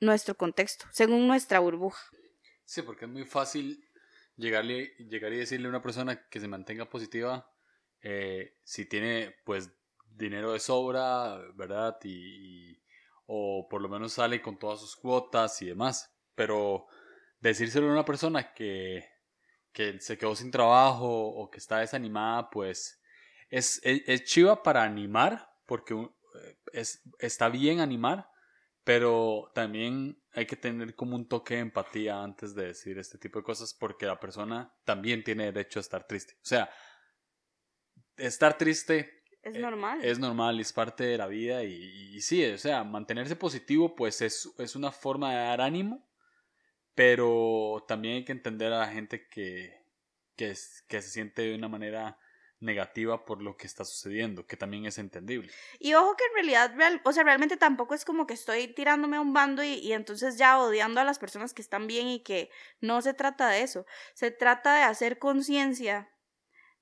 nuestro 0.00 0.34
contexto, 0.36 0.86
según 0.90 1.26
nuestra 1.26 1.60
burbuja. 1.60 2.02
Sí, 2.64 2.82
porque 2.82 3.04
es 3.04 3.10
muy 3.10 3.24
fácil 3.24 3.88
llegarle, 4.36 4.94
llegar 4.98 5.32
y 5.32 5.38
decirle 5.38 5.66
a 5.66 5.70
una 5.70 5.82
persona 5.82 6.28
que 6.28 6.40
se 6.40 6.48
mantenga 6.48 6.88
positiva 6.88 7.48
eh, 8.00 8.58
si 8.64 8.86
tiene 8.86 9.36
pues 9.44 9.70
dinero 10.04 10.52
de 10.52 10.58
sobra, 10.58 11.38
¿verdad? 11.54 11.98
y, 12.02 12.81
o 13.34 13.66
por 13.66 13.80
lo 13.80 13.88
menos 13.88 14.12
sale 14.12 14.42
con 14.42 14.58
todas 14.58 14.80
sus 14.80 14.94
cuotas 14.94 15.62
y 15.62 15.66
demás. 15.66 16.14
Pero 16.34 16.86
decírselo 17.40 17.88
a 17.88 17.92
una 17.92 18.04
persona 18.04 18.52
que, 18.52 19.08
que 19.72 19.98
se 20.00 20.18
quedó 20.18 20.36
sin 20.36 20.50
trabajo 20.50 21.08
o 21.08 21.50
que 21.50 21.56
está 21.56 21.78
desanimada, 21.78 22.50
pues 22.50 23.00
es, 23.48 23.80
es, 23.84 24.24
chiva 24.24 24.62
para 24.62 24.82
animar, 24.82 25.50
porque 25.64 25.94
eh, 25.94 26.58
es, 26.74 27.02
está 27.18 27.48
bien 27.48 27.80
animar, 27.80 28.28
pero 28.84 29.50
también 29.54 30.22
hay 30.34 30.44
que 30.44 30.56
tener 30.56 30.94
como 30.94 31.16
un 31.16 31.26
toque 31.26 31.54
de 31.54 31.60
empatía 31.60 32.22
antes 32.22 32.54
de 32.54 32.66
decir 32.66 32.98
este 32.98 33.16
tipo 33.16 33.38
de 33.38 33.44
cosas, 33.44 33.72
porque 33.72 34.04
la 34.04 34.20
persona 34.20 34.74
también 34.84 35.24
tiene 35.24 35.46
derecho 35.46 35.78
a 35.78 35.80
estar 35.80 36.06
triste. 36.06 36.34
O 36.34 36.44
sea, 36.44 36.70
estar 38.18 38.58
triste 38.58 39.21
es 39.42 39.56
eh, 39.56 39.58
normal. 39.58 40.04
Es 40.04 40.18
normal, 40.18 40.60
es 40.60 40.72
parte 40.72 41.04
de 41.04 41.18
la 41.18 41.26
vida 41.26 41.64
y, 41.64 42.20
sí, 42.20 42.44
o 42.44 42.58
sea, 42.58 42.84
mantenerse 42.84 43.36
positivo 43.36 43.94
pues 43.94 44.22
es, 44.22 44.48
es, 44.58 44.76
una 44.76 44.92
forma 44.92 45.32
de 45.32 45.44
dar 45.44 45.60
ánimo, 45.60 46.08
pero 46.94 47.84
también 47.88 48.16
hay 48.16 48.24
que 48.24 48.32
entender 48.32 48.72
a 48.72 48.78
la 48.78 48.88
gente 48.88 49.26
que, 49.28 49.84
que, 50.36 50.54
que 50.86 51.02
se 51.02 51.08
siente 51.08 51.42
de 51.42 51.54
una 51.56 51.68
manera 51.68 52.18
negativa 52.60 53.24
por 53.24 53.42
lo 53.42 53.56
que 53.56 53.66
está 53.66 53.84
sucediendo, 53.84 54.46
que 54.46 54.56
también 54.56 54.86
es 54.86 54.96
entendible. 54.98 55.50
Y 55.80 55.94
ojo 55.94 56.16
que 56.16 56.24
en 56.26 56.34
realidad, 56.34 56.72
real, 56.76 57.00
o 57.04 57.12
sea, 57.12 57.24
realmente 57.24 57.56
tampoco 57.56 57.94
es 57.94 58.04
como 58.04 58.28
que 58.28 58.34
estoy 58.34 58.68
tirándome 58.68 59.16
a 59.16 59.20
un 59.20 59.32
bando 59.32 59.64
y, 59.64 59.74
y, 59.74 59.92
entonces 59.92 60.38
ya 60.38 60.60
odiando 60.60 61.00
a 61.00 61.04
las 61.04 61.18
personas 61.18 61.52
que 61.52 61.62
están 61.62 61.88
bien 61.88 62.06
y 62.06 62.22
que 62.22 62.50
no 62.80 63.02
se 63.02 63.14
trata 63.14 63.48
de 63.48 63.62
eso. 63.62 63.84
Se 64.14 64.30
trata 64.30 64.76
de 64.76 64.82
hacer 64.82 65.18
conciencia 65.18 66.12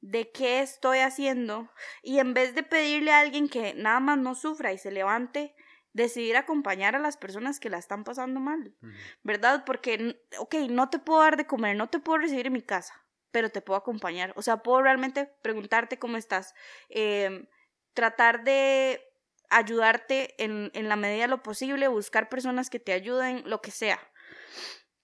de 0.01 0.31
qué 0.31 0.61
estoy 0.61 0.99
haciendo 0.99 1.71
y 2.03 2.19
en 2.19 2.35
vez 2.35 2.55
de 2.55 2.63
pedirle 2.63 3.13
a 3.13 3.21
alguien 3.21 3.49
que 3.49 3.75
nada 3.75 4.01
más 4.01 4.19
no 4.19 4.35
sufra 4.35 4.73
y 4.73 4.79
se 4.79 4.91
levante, 4.91 5.55
decidir 5.93 6.37
acompañar 6.37 6.95
a 6.97 7.01
las 7.01 7.17
personas 7.17 7.61
que 7.61 7.71
la 7.71 7.79
están 7.79 8.05
pasando 8.05 8.41
mal, 8.41 8.75
¿verdad? 9.23 9.65
Porque, 9.65 10.21
ok, 10.39 10.55
no 10.71 10.89
te 10.89 10.99
puedo 10.99 11.21
dar 11.21 11.37
de 11.37 11.47
comer, 11.47 11.77
no 11.77 11.89
te 11.89 11.99
puedo 11.99 12.19
recibir 12.19 12.47
en 12.47 12.53
mi 12.53 12.63
casa, 12.63 12.95
pero 13.31 13.51
te 13.51 13.61
puedo 13.61 13.79
acompañar. 13.79 14.33
O 14.37 14.43
sea, 14.43 14.63
puedo 14.63 14.83
realmente 14.83 15.31
preguntarte 15.43 15.99
cómo 15.99 16.17
estás, 16.17 16.55
eh, 16.89 17.49
tratar 17.93 18.45
de 18.45 19.03
ayudarte 19.51 20.43
en, 20.43 20.71
en 20.75 20.89
la 20.89 20.97
medida 20.97 21.23
de 21.23 21.29
lo 21.29 21.43
posible, 21.43 21.89
buscar 21.89 22.29
personas 22.29 22.71
que 22.71 22.79
te 22.79 22.93
ayuden, 22.93 23.43
lo 23.47 23.61
que 23.61 23.73
sea. 23.73 23.99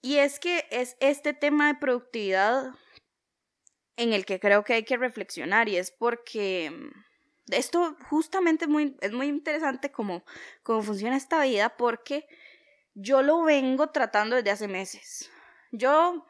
Y 0.02 0.18
es 0.18 0.38
que 0.38 0.66
es 0.70 0.96
este 1.00 1.34
tema 1.34 1.66
de 1.66 1.80
productividad 1.80 2.72
en 3.96 4.12
el 4.12 4.24
que 4.24 4.40
creo 4.40 4.64
que 4.64 4.74
hay 4.74 4.84
que 4.84 4.96
reflexionar 4.96 5.68
y 5.68 5.76
es 5.76 5.90
porque 5.90 6.72
esto 7.48 7.96
justamente 8.08 8.64
es 8.64 8.70
muy, 8.70 8.96
es 9.00 9.12
muy 9.12 9.28
interesante 9.28 9.90
cómo, 9.90 10.24
cómo 10.62 10.82
funciona 10.82 11.16
esta 11.16 11.42
vida 11.42 11.76
porque 11.76 12.26
yo 12.94 13.22
lo 13.22 13.42
vengo 13.42 13.88
tratando 13.90 14.36
desde 14.36 14.50
hace 14.50 14.68
meses. 14.68 15.30
Yo 15.72 16.26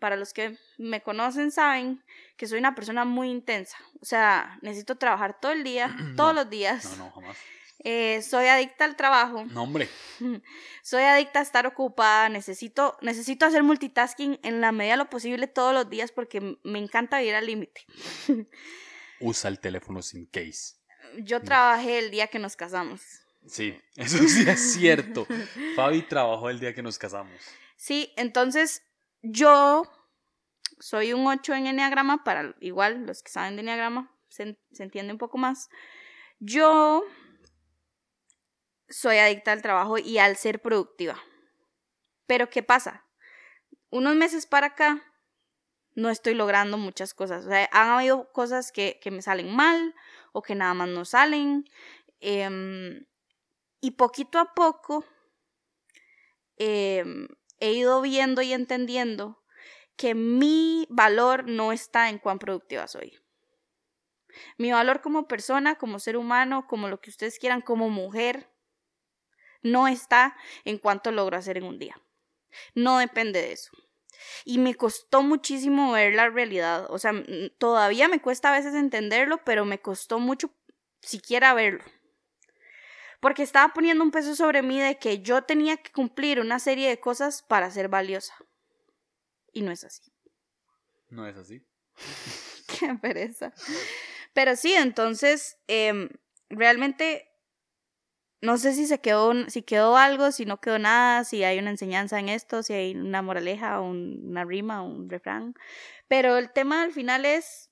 para 0.00 0.16
los 0.16 0.32
que 0.32 0.58
me 0.76 1.02
conocen 1.02 1.50
saben 1.50 2.04
que 2.36 2.46
soy 2.46 2.58
una 2.58 2.74
persona 2.74 3.04
muy 3.04 3.30
intensa. 3.30 3.78
O 4.00 4.04
sea, 4.04 4.58
necesito 4.60 4.96
trabajar 4.96 5.40
todo 5.40 5.52
el 5.52 5.64
día, 5.64 5.96
todos 6.16 6.34
los 6.34 6.50
días. 6.50 6.98
No, 6.98 7.06
no, 7.06 7.10
jamás. 7.12 7.38
Eh, 7.86 8.22
soy 8.22 8.46
adicta 8.46 8.86
al 8.86 8.96
trabajo. 8.96 9.44
No, 9.44 9.62
hombre. 9.62 9.88
Soy 10.82 11.02
adicta 11.02 11.40
a 11.40 11.42
estar 11.42 11.66
ocupada. 11.66 12.30
Necesito, 12.30 12.96
necesito 13.02 13.44
hacer 13.44 13.62
multitasking 13.62 14.40
en 14.42 14.62
la 14.62 14.72
medida 14.72 14.94
de 14.94 14.98
lo 14.98 15.10
posible 15.10 15.46
todos 15.48 15.74
los 15.74 15.90
días 15.90 16.10
porque 16.10 16.58
me 16.62 16.78
encanta 16.78 17.18
vivir 17.18 17.34
al 17.34 17.46
límite. 17.46 17.84
Usa 19.20 19.50
el 19.50 19.60
teléfono 19.60 20.00
sin 20.00 20.24
case. 20.26 20.76
Yo 21.18 21.42
trabajé 21.42 21.98
el 21.98 22.10
día 22.10 22.28
que 22.28 22.38
nos 22.38 22.56
casamos. 22.56 23.02
Sí, 23.46 23.78
eso 23.96 24.16
sí 24.28 24.48
es 24.48 24.72
cierto. 24.72 25.26
Fabi 25.76 26.02
trabajó 26.02 26.48
el 26.48 26.60
día 26.60 26.74
que 26.74 26.82
nos 26.82 26.98
casamos. 26.98 27.38
Sí, 27.76 28.14
entonces 28.16 28.82
yo 29.20 29.82
soy 30.80 31.12
un 31.12 31.26
8 31.26 31.52
en 31.52 31.66
Enneagrama, 31.66 32.24
para 32.24 32.54
igual 32.60 33.04
los 33.04 33.22
que 33.22 33.30
saben 33.30 33.56
de 33.56 33.60
Enneagrama 33.60 34.10
se, 34.30 34.58
se 34.72 34.82
entiende 34.82 35.12
un 35.12 35.18
poco 35.18 35.36
más. 35.36 35.68
Yo 36.40 37.04
soy 38.94 39.16
adicta 39.16 39.50
al 39.50 39.60
trabajo 39.60 39.98
y 39.98 40.18
al 40.18 40.36
ser 40.36 40.62
productiva. 40.62 41.20
Pero 42.26 42.48
¿qué 42.48 42.62
pasa? 42.62 43.04
Unos 43.90 44.14
meses 44.14 44.46
para 44.46 44.68
acá 44.68 45.02
no 45.96 46.10
estoy 46.10 46.34
logrando 46.34 46.78
muchas 46.78 47.12
cosas. 47.12 47.44
O 47.44 47.48
sea, 47.48 47.68
han 47.72 47.88
habido 47.88 48.30
cosas 48.32 48.70
que, 48.70 49.00
me 49.10 49.20
salen 49.20 49.54
mal 49.54 49.94
o 50.32 50.42
que 50.42 50.54
nada 50.54 50.74
más 50.74 50.88
no 50.88 51.04
salen. 51.04 51.64
Eh, 52.20 53.04
y 53.80 53.90
poquito 53.92 54.38
a 54.38 54.54
poco 54.54 55.04
eh, 56.56 57.04
he 57.58 57.72
ido 57.72 58.00
viendo 58.00 58.42
y 58.42 58.52
entendiendo 58.52 59.42
que 59.96 60.14
mi 60.14 60.86
valor 60.88 61.48
no 61.48 61.72
está 61.72 62.10
en 62.10 62.18
cuán 62.18 62.38
productiva 62.38 62.86
soy. 62.86 63.18
Mi 64.56 64.70
valor 64.70 65.00
como 65.00 65.26
persona, 65.28 65.74
como 65.76 65.98
ser 65.98 66.16
humano, 66.16 66.66
como 66.68 66.88
lo 66.88 67.00
que 67.00 67.10
ustedes 67.10 67.38
quieran, 67.38 67.60
como 67.60 67.90
mujer, 67.90 68.53
no 69.64 69.88
está 69.88 70.36
en 70.64 70.78
cuánto 70.78 71.10
logro 71.10 71.36
hacer 71.36 71.56
en 71.56 71.64
un 71.64 71.78
día. 71.80 72.00
No 72.74 72.98
depende 72.98 73.42
de 73.42 73.52
eso. 73.52 73.72
Y 74.44 74.58
me 74.58 74.74
costó 74.76 75.22
muchísimo 75.22 75.90
ver 75.92 76.14
la 76.14 76.28
realidad. 76.28 76.86
O 76.90 76.98
sea, 76.98 77.12
todavía 77.58 78.06
me 78.06 78.20
cuesta 78.20 78.50
a 78.50 78.56
veces 78.56 78.74
entenderlo, 78.74 79.40
pero 79.44 79.64
me 79.64 79.80
costó 79.80 80.20
mucho 80.20 80.54
siquiera 81.00 81.54
verlo. 81.54 81.82
Porque 83.20 83.42
estaba 83.42 83.72
poniendo 83.72 84.04
un 84.04 84.10
peso 84.10 84.36
sobre 84.36 84.62
mí 84.62 84.80
de 84.80 84.98
que 84.98 85.20
yo 85.22 85.42
tenía 85.42 85.78
que 85.78 85.90
cumplir 85.90 86.40
una 86.40 86.58
serie 86.58 86.88
de 86.88 87.00
cosas 87.00 87.42
para 87.42 87.70
ser 87.70 87.88
valiosa. 87.88 88.34
Y 89.52 89.62
no 89.62 89.72
es 89.72 89.82
así. 89.82 90.12
No 91.08 91.26
es 91.26 91.36
así. 91.36 91.66
Qué 92.78 92.94
pereza. 93.00 93.52
Pero 94.34 94.56
sí, 94.56 94.74
entonces, 94.74 95.56
eh, 95.68 96.08
realmente 96.50 97.33
no 98.44 98.58
sé 98.58 98.74
si 98.74 98.86
se 98.86 99.00
quedó, 99.00 99.32
si 99.48 99.62
quedó 99.62 99.96
algo, 99.96 100.30
si 100.30 100.44
no 100.44 100.60
quedó 100.60 100.78
nada, 100.78 101.24
si 101.24 101.42
hay 101.44 101.58
una 101.58 101.70
enseñanza 101.70 102.18
en 102.18 102.28
esto, 102.28 102.62
si 102.62 102.74
hay 102.74 102.94
una 102.94 103.22
moraleja, 103.22 103.80
una 103.80 104.44
rima, 104.44 104.82
un 104.82 105.08
refrán. 105.08 105.54
Pero 106.08 106.36
el 106.36 106.52
tema 106.52 106.82
al 106.82 106.92
final 106.92 107.24
es, 107.24 107.70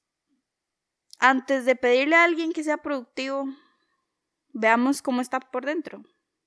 antes 1.19 1.67
de 1.67 1.77
pedirle 1.77 2.17
a 2.17 2.25
alguien 2.25 2.55
que 2.55 2.65
sea 2.65 2.79
productivo, 2.79 3.45
veamos 4.55 5.03
cómo 5.03 5.21
está 5.21 5.41
por 5.41 5.67
dentro. 5.67 6.05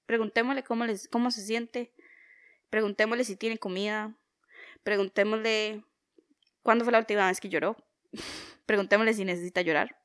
Preguntémosle 0.07 0.63
cómo, 0.63 0.85
les, 0.85 1.07
cómo 1.07 1.29
se 1.29 1.45
siente. 1.45 1.93
Preguntémosle 2.71 3.25
si 3.25 3.35
tiene 3.35 3.59
comida. 3.59 4.17
Preguntémosle 4.81 5.85
cuándo 6.63 6.83
fue 6.83 6.93
la 6.93 6.99
última 6.99 7.27
vez 7.27 7.39
que 7.39 7.49
lloró. 7.49 7.77
Preguntémosle 8.65 9.13
si 9.13 9.23
necesita 9.23 9.61
llorar. 9.61 9.95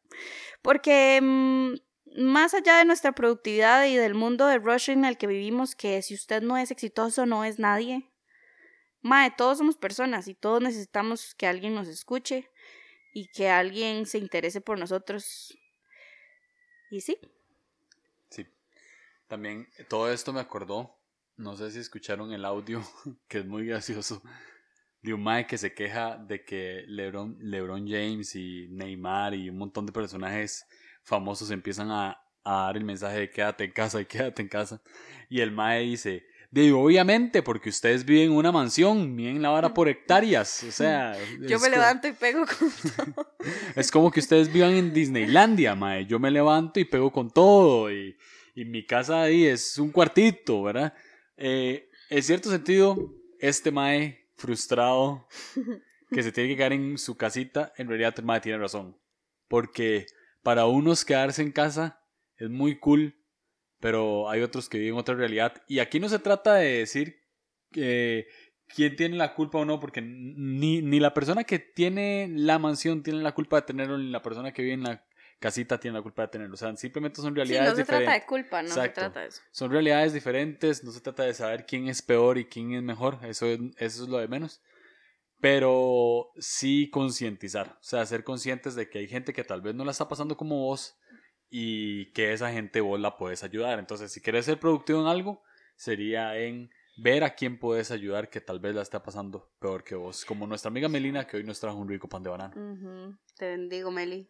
Porque 0.61 1.21
mmm, 1.23 1.73
más 2.17 2.55
allá 2.55 2.79
de 2.79 2.85
nuestra 2.85 3.13
productividad 3.13 3.87
y 3.87 3.97
del 3.97 4.15
mundo 4.15 4.47
de 4.47 4.59
rush 4.59 4.91
en 4.91 5.05
el 5.05 5.17
que 5.17 5.27
vivimos, 5.27 5.75
que 5.75 6.03
si 6.03 6.15
usted 6.15 6.43
no 6.43 6.57
es 6.57 6.71
exitoso 6.71 7.27
no 7.27 7.45
es 7.45 7.59
nadie. 7.59 8.11
Mae, 9.03 9.31
todos 9.31 9.59
somos 9.59 9.77
personas 9.77 10.29
y 10.29 10.35
todos 10.35 10.61
necesitamos 10.61 11.35
que 11.35 11.47
alguien 11.47 11.75
nos 11.75 11.89
escuche 11.89 12.51
y 13.15 13.29
que 13.29 13.49
alguien 13.49 14.07
se 14.07 14.19
interese 14.19 14.61
por 14.61 14.79
nosotros. 14.79 15.57
Y 16.91 17.01
sí. 17.01 17.17
Sí. 18.29 18.47
También 19.27 19.69
todo 19.89 20.13
esto 20.13 20.33
me 20.33 20.41
acordó, 20.41 20.99
no 21.37 21.57
sé 21.57 21.71
si 21.71 21.79
escucharon 21.79 22.33
el 22.33 22.45
audio, 22.45 22.83
que 23.29 23.39
es 23.39 23.47
muy 23.47 23.67
gracioso, 23.67 24.23
de 25.01 25.15
un 25.15 25.23
Mae 25.23 25.47
que 25.47 25.57
se 25.57 25.73
queja 25.73 26.17
de 26.19 26.45
que 26.45 26.85
LeBron, 26.87 27.39
LeBron 27.41 27.89
James 27.89 28.35
y 28.35 28.69
Neymar 28.69 29.35
y 29.35 29.49
un 29.49 29.57
montón 29.57 29.87
de 29.87 29.93
personajes 29.93 30.67
famosos 31.03 31.51
empiezan 31.51 31.91
a, 31.91 32.21
a, 32.45 32.65
dar 32.65 32.77
el 32.77 32.85
mensaje 32.85 33.19
de 33.19 33.31
quédate 33.31 33.65
en 33.65 33.73
casa 33.73 34.01
y 34.01 34.05
quédate 34.07 34.43
en 34.43 34.49
casa. 34.49 34.83
Y 35.29 35.41
el 35.41 35.53
Mae 35.53 35.83
dice, 35.83 36.25
de 36.51 36.73
obviamente, 36.73 37.43
porque 37.43 37.69
ustedes 37.69 38.05
viven 38.05 38.33
en 38.33 38.33
una 38.33 38.51
mansión, 38.51 39.15
miren 39.15 39.41
la 39.41 39.51
vara 39.51 39.73
por 39.73 39.89
hectáreas. 39.89 40.65
O 40.65 40.73
sea. 40.73 41.17
Yo 41.49 41.61
me 41.61 41.71
levanto 41.71 42.09
y 42.09 42.13
pego 42.13 42.45
con 42.45 42.71
todo. 43.15 43.37
es 43.77 43.91
como 43.91 44.11
que 44.11 44.19
ustedes 44.19 44.53
vivan 44.53 44.73
en 44.73 44.93
Disneylandia, 44.93 45.77
Mae. 45.77 46.07
Yo 46.07 46.19
me 46.19 46.31
levanto 46.31 46.81
y 46.81 46.85
pego 46.85 47.13
con 47.13 47.31
todo. 47.31 47.93
Y, 47.93 48.17
y 48.57 48.65
mi 48.65 48.85
casa 48.85 49.23
ahí 49.23 49.47
es 49.47 49.79
un 49.79 49.93
cuartito, 49.93 50.65
¿verdad? 50.65 50.93
Eh, 51.37 51.89
en 52.09 52.23
cierto 52.23 52.51
sentido, 52.51 53.15
este 53.39 53.71
Mae 53.71 54.29
frustrado 54.37 55.29
que 56.11 56.23
se 56.25 56.33
tiene 56.33 56.51
que 56.51 56.57
quedar 56.57 56.73
en 56.73 56.99
su 56.99 57.17
casita, 57.17 57.73
en 57.77 57.87
realidad 57.87 58.15
el 58.19 58.25
Mae 58.25 58.41
tiene 58.41 58.59
razón. 58.59 58.99
Porque 59.47 60.07
para 60.43 60.67
unos 60.67 61.05
quedarse 61.05 61.43
en 61.43 61.53
casa 61.53 62.01
es 62.37 62.49
muy 62.49 62.79
cool, 62.79 63.17
pero 63.81 64.31
hay 64.31 64.43
otros 64.43 64.69
que 64.69 64.79
viven 64.79 64.99
otra 64.99 65.15
realidad. 65.15 65.63
Y 65.69 65.79
aquí 65.79 66.01
no 66.01 66.09
se 66.09 66.19
trata 66.19 66.55
de 66.55 66.79
decir 66.79 67.21
que 67.71 68.27
quién 68.75 68.97
tiene 68.97 69.17
la 69.17 69.35
culpa 69.35 69.59
o 69.59 69.65
no, 69.65 69.81
porque 69.81 70.01
ni, 70.03 70.83
ni 70.83 71.01
la 71.01 71.15
persona 71.15 71.45
que 71.45 71.59
tiene 71.59 72.29
la 72.31 72.59
mansión 72.59 73.03
tiene 73.03 73.21
la 73.23 73.33
culpa 73.33 73.57
de 73.57 73.63
tenerlo, 73.63 73.99
ni 73.99 74.11
la 74.11 74.23
persona 74.23 74.53
que 74.53 74.63
vive 74.63 74.75
en 74.75 74.85
la 74.85 75.05
casita 75.39 75.81
tiene 75.81 75.97
la 75.97 76.03
culpa 76.03 76.23
de 76.23 76.29
tenerlo. 76.29 76.55
O 76.55 76.59
sea, 76.59 76.75
simplemente 76.77 77.21
son 77.21 77.35
realidades 77.35 77.71
sí, 77.71 77.71
no 77.71 77.77
diferentes. 77.77 77.99
se 77.99 78.05
trata 78.05 78.21
de 78.21 78.27
culpa, 78.27 78.63
no 78.63 78.69
Exacto. 78.69 79.01
se 79.01 79.07
trata 79.07 79.21
de 79.21 79.27
eso. 79.27 79.43
Son 79.51 79.71
realidades 79.71 80.13
diferentes, 80.13 80.85
no 80.85 80.93
se 80.93 81.01
trata 81.01 81.25
de 81.25 81.35
saber 81.35 81.67
quién 81.67 81.89
es 81.89 82.03
peor 82.03 82.39
y 82.39 82.45
quién 82.45 82.75
es 82.75 82.83
mejor, 82.83 83.19
eso 83.25 83.47
es, 83.47 83.59
eso 83.79 84.05
es 84.05 84.09
lo 84.09 84.19
de 84.19 84.29
menos. 84.29 84.63
Pero 85.41 86.31
sí 86.39 86.91
concientizar, 86.91 87.79
o 87.81 87.83
sea, 87.83 88.05
ser 88.05 88.25
conscientes 88.25 88.75
de 88.75 88.91
que 88.91 88.99
hay 88.99 89.09
gente 89.09 89.33
que 89.33 89.45
tal 89.45 89.63
vez 89.63 89.75
no 89.75 89.85
la 89.85 89.93
está 89.93 90.09
pasando 90.09 90.37
como 90.37 90.67
vos 90.67 90.99
y 91.49 92.13
que 92.13 92.33
esa 92.33 92.53
gente 92.53 92.81
vos 92.81 93.01
la 93.01 93.17
puedes 93.17 93.43
ayudar. 93.43 93.79
Entonces, 93.79 94.13
si 94.13 94.21
quieres 94.21 94.45
ser 94.45 94.61
productivo 94.61 95.01
en 95.01 95.07
algo, 95.07 95.43
sería 95.77 96.37
en 96.39 96.71
ver 96.97 97.25
a 97.25 97.35
quién 97.35 97.59
puedes 97.59 97.91
ayudar 97.91 98.29
que 98.29 98.41
tal 98.41 98.61
vez 98.61 98.75
la 98.75 98.83
está 98.83 99.03
pasando 99.03 99.51
peor 99.59 99.83
que 99.83 99.95
vos. 99.95 100.25
Como 100.25 100.47
nuestra 100.47 100.69
amiga 100.69 100.89
Melina, 100.89 101.27
que 101.27 101.39
hoy 101.39 101.45
nos 101.45 101.59
trajo 101.59 101.79
un 101.79 101.89
rico 101.89 102.09
pan 102.09 102.23
de 102.23 102.31
banana. 102.31 102.55
Uh 102.55 102.77
-huh. 102.77 103.19
Te 103.37 103.49
bendigo, 103.49 103.91
Meli. 103.91 104.29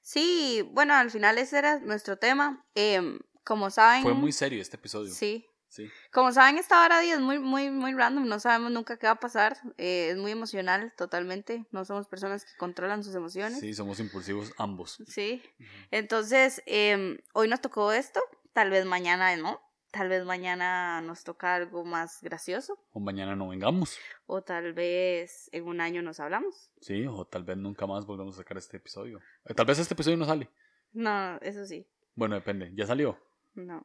Sí, 0.00 0.68
bueno, 0.72 0.94
al 0.94 1.10
final 1.10 1.38
ese 1.38 1.58
era 1.58 1.80
nuestro 1.80 2.16
tema. 2.18 2.64
Eh, 2.74 3.18
como 3.44 3.70
saben... 3.70 4.02
Fue 4.02 4.14
muy 4.14 4.32
serio 4.32 4.60
este 4.60 4.76
episodio. 4.76 5.12
Sí. 5.12 5.46
Sí. 5.74 5.90
Como 6.12 6.30
saben, 6.30 6.56
esta 6.56 6.84
hora 6.84 7.00
día 7.00 7.14
es 7.14 7.20
muy, 7.20 7.40
muy, 7.40 7.68
muy 7.70 7.92
random, 7.94 8.28
no 8.28 8.38
sabemos 8.38 8.70
nunca 8.70 8.96
qué 8.96 9.06
va 9.08 9.14
a 9.14 9.20
pasar, 9.20 9.56
eh, 9.76 10.10
es 10.10 10.16
muy 10.16 10.30
emocional 10.30 10.92
totalmente, 10.96 11.64
no 11.72 11.84
somos 11.84 12.06
personas 12.06 12.44
que 12.44 12.52
controlan 12.58 13.02
sus 13.02 13.14
emociones. 13.16 13.58
Sí, 13.58 13.74
somos 13.74 13.98
impulsivos 13.98 14.52
ambos. 14.56 14.98
Sí, 15.08 15.42
entonces 15.90 16.62
em, 16.66 17.18
hoy 17.32 17.48
nos 17.48 17.60
tocó 17.60 17.92
esto, 17.92 18.20
tal 18.52 18.70
vez 18.70 18.84
mañana 18.86 19.34
no, 19.36 19.60
tal 19.90 20.08
vez 20.08 20.24
mañana 20.24 21.00
nos 21.00 21.24
toca 21.24 21.54
algo 21.56 21.84
más 21.84 22.20
gracioso, 22.22 22.78
O 22.92 23.00
mañana 23.00 23.34
no 23.34 23.48
vengamos. 23.48 23.98
o 24.26 24.42
tal 24.42 24.74
vez 24.74 25.48
en 25.52 25.64
un 25.66 25.80
año 25.80 26.02
nos 26.02 26.20
hablamos. 26.20 26.70
Sí, 26.80 27.04
o 27.06 27.24
tal 27.26 27.42
vez 27.44 27.56
nunca 27.56 27.86
más 27.86 28.06
volvamos 28.06 28.36
a 28.36 28.38
sacar 28.38 28.58
este 28.58 28.76
episodio. 28.76 29.20
Eh, 29.44 29.54
Tal 29.54 29.66
vez 29.66 29.78
este 29.80 29.94
episodio 29.94 30.16
no 30.16 30.24
sale. 30.24 30.48
No, 30.92 31.36
eso 31.40 31.66
sí, 31.66 31.84
Bueno, 32.14 32.36
depende. 32.36 32.70
¿Ya 32.74 32.86
salió? 32.86 33.18
no. 33.54 33.84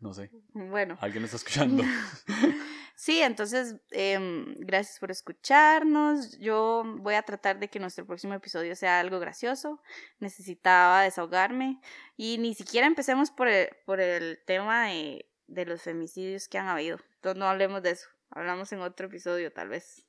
No 0.00 0.14
sé. 0.14 0.30
Bueno, 0.52 0.96
¿Alguien 1.00 1.22
lo 1.22 1.26
está 1.26 1.36
escuchando? 1.36 1.82
sí, 2.96 3.20
entonces 3.20 3.76
em, 3.90 4.54
gracias 4.58 4.98
por 4.98 5.10
escucharnos. 5.10 6.38
Yo 6.38 6.84
voy 6.98 7.14
a 7.14 7.22
tratar 7.22 7.58
de 7.60 7.68
que 7.68 7.78
nuestro 7.78 8.06
próximo 8.06 8.32
episodio 8.34 8.74
sea 8.74 9.00
algo 9.00 9.20
gracioso. 9.20 9.82
Necesitaba 10.18 11.02
desahogarme 11.02 11.80
y 12.16 12.38
ni 12.38 12.54
siquiera 12.54 12.86
empecemos 12.86 13.30
por 13.30 13.48
el, 13.48 13.68
por 13.84 14.00
el 14.00 14.38
tema 14.46 14.86
de, 14.86 15.30
de 15.46 15.66
los 15.66 15.82
femicidios 15.82 16.48
que 16.48 16.58
han 16.58 16.68
habido. 16.68 16.98
Entonces 17.16 17.38
no 17.38 17.46
hablemos 17.46 17.82
de 17.82 17.90
eso. 17.90 18.08
Hablamos 18.30 18.72
en 18.72 18.80
otro 18.80 19.06
episodio 19.06 19.52
tal 19.52 19.68
vez. 19.68 20.06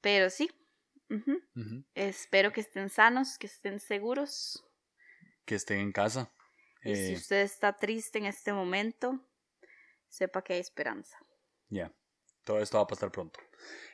Pero 0.00 0.30
sí. 0.30 0.50
Espero 1.94 2.52
que 2.52 2.60
estén 2.60 2.90
sanos, 2.90 3.38
que 3.38 3.46
estén 3.46 3.78
seguros. 3.78 4.64
Que 5.44 5.54
estén 5.54 5.78
en 5.78 5.92
casa. 5.92 6.32
Y 6.86 6.94
si 6.94 7.12
Eh, 7.12 7.16
usted 7.16 7.42
está 7.42 7.76
triste 7.76 8.18
en 8.18 8.26
este 8.26 8.52
momento, 8.52 9.20
sepa 10.08 10.42
que 10.42 10.54
hay 10.54 10.60
esperanza. 10.60 11.18
Ya, 11.68 11.92
todo 12.44 12.60
esto 12.60 12.78
va 12.78 12.84
a 12.84 12.86
pasar 12.86 13.10
pronto. 13.10 13.40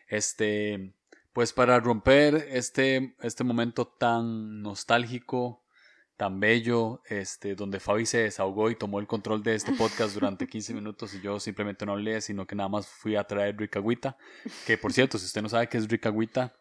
Este, 0.09 0.95
pues 1.33 1.53
para 1.53 1.81
romper 1.81 2.35
este, 2.51 3.17
este 3.21 3.45
momento 3.45 3.87
tan 3.87 4.61
nostálgico, 4.63 5.65
tan 6.17 6.39
bello, 6.39 7.03
este, 7.07 7.55
donde 7.55 7.81
Fabi 7.81 8.07
se 8.07 8.19
desahogó 8.19 8.71
y 8.71 8.77
tomó 8.77 9.01
el 9.01 9.07
control 9.07 9.43
de 9.43 9.55
este 9.55 9.73
podcast 9.73 10.15
durante 10.15 10.47
15 10.47 10.75
minutos 10.75 11.15
y 11.15 11.21
yo 11.21 11.41
simplemente 11.41 11.87
no 11.87 11.93
hablé, 11.93 12.21
sino 12.21 12.47
que 12.47 12.55
nada 12.55 12.69
más 12.69 12.87
fui 12.87 13.17
a 13.17 13.25
traer 13.25 13.57
Ricagüita, 13.57 14.17
que 14.67 14.77
por 14.77 14.93
cierto, 14.93 15.19
si 15.19 15.25
usted 15.25 15.43
no 15.43 15.49
sabe 15.49 15.69
qué 15.69 15.79
es 15.79 15.89
Ricagüita, 15.89 16.55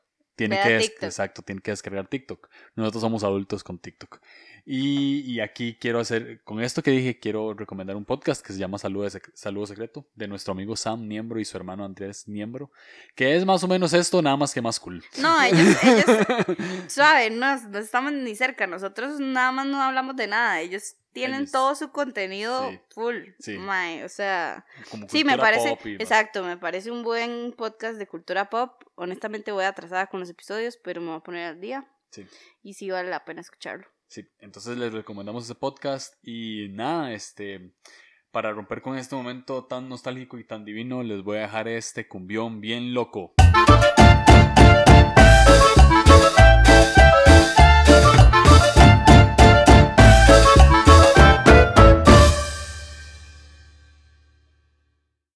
tiene 0.47 0.61
que, 0.63 0.77
TikTok. 0.79 1.03
exacto, 1.03 1.41
tiene 1.41 1.61
que 1.61 1.71
descargar 1.71 2.07
TikTok. 2.07 2.49
Nosotros 2.75 3.01
somos 3.01 3.23
adultos 3.23 3.63
con 3.63 3.79
TikTok. 3.79 4.19
Y, 4.65 5.21
y 5.21 5.39
aquí 5.39 5.77
quiero 5.79 5.99
hacer, 5.99 6.41
con 6.43 6.61
esto 6.61 6.83
que 6.83 6.91
dije, 6.91 7.19
quiero 7.19 7.53
recomendar 7.53 7.95
un 7.95 8.05
podcast 8.05 8.45
que 8.45 8.53
se 8.53 8.59
llama 8.59 8.77
Saludo, 8.77 9.07
Saludo 9.33 9.65
Secreto, 9.65 10.07
de 10.15 10.27
nuestro 10.27 10.51
amigo 10.51 10.75
Sam 10.75 11.07
Niembro 11.07 11.39
y 11.39 11.45
su 11.45 11.57
hermano 11.57 11.83
Andrés 11.83 12.27
Niembro, 12.27 12.71
que 13.15 13.35
es 13.35 13.45
más 13.45 13.63
o 13.63 13.67
menos 13.67 13.93
esto, 13.93 14.21
nada 14.21 14.37
más 14.37 14.53
que 14.53 14.61
más 14.61 14.79
cool. 14.79 15.03
No, 15.17 15.41
ellos, 15.41 15.77
ellos 15.83 16.05
suave, 16.87 17.31
no, 17.31 17.59
no 17.69 17.79
estamos 17.79 18.13
ni 18.13 18.35
cerca. 18.35 18.67
Nosotros 18.67 19.19
nada 19.19 19.51
más 19.51 19.65
no 19.65 19.81
hablamos 19.81 20.15
de 20.15 20.27
nada. 20.27 20.61
Ellos 20.61 20.95
tienen 21.13 21.41
Ellos- 21.41 21.51
todo 21.51 21.75
su 21.75 21.91
contenido 21.91 22.69
Sí. 22.69 22.79
full. 22.89 23.15
Sí. 23.39 23.57
o 24.03 24.09
sea, 24.09 24.65
Como 24.89 25.07
sí, 25.09 25.23
me 25.23 25.37
parece, 25.37 25.77
y 25.85 25.93
exacto, 25.95 26.43
me 26.43 26.57
parece 26.57 26.91
un 26.91 27.03
buen 27.03 27.53
podcast 27.57 27.97
de 27.97 28.07
cultura 28.07 28.49
pop. 28.49 28.83
Honestamente 28.95 29.51
voy 29.51 29.65
atrasada 29.65 30.07
con 30.07 30.19
los 30.19 30.29
episodios, 30.29 30.77
pero 30.77 31.01
me 31.01 31.07
voy 31.07 31.17
a 31.17 31.21
poner 31.21 31.47
al 31.47 31.59
día 31.61 31.87
Sí, 32.11 32.25
y 32.63 32.73
sí 32.73 32.89
vale 32.89 33.09
la 33.09 33.23
pena 33.25 33.41
escucharlo. 33.41 33.87
sí. 34.07 34.25
Entonces 34.39 34.77
les 34.77 34.91
recomendamos 34.93 35.45
ese 35.45 35.55
podcast 35.55 36.15
y 36.21 36.67
nada, 36.69 37.13
este, 37.13 37.73
para 38.31 38.51
romper 38.51 38.81
con 38.81 38.97
este 38.97 39.15
momento 39.15 39.65
tan 39.65 39.89
nostálgico 39.89 40.37
y 40.37 40.43
tan 40.45 40.63
divino, 40.65 41.03
les 41.03 41.21
voy 41.23 41.37
a 41.37 41.41
dejar 41.41 41.67
este 41.67 42.07
cumbión 42.07 42.59
bien 42.61 42.93
loco. 42.93 43.33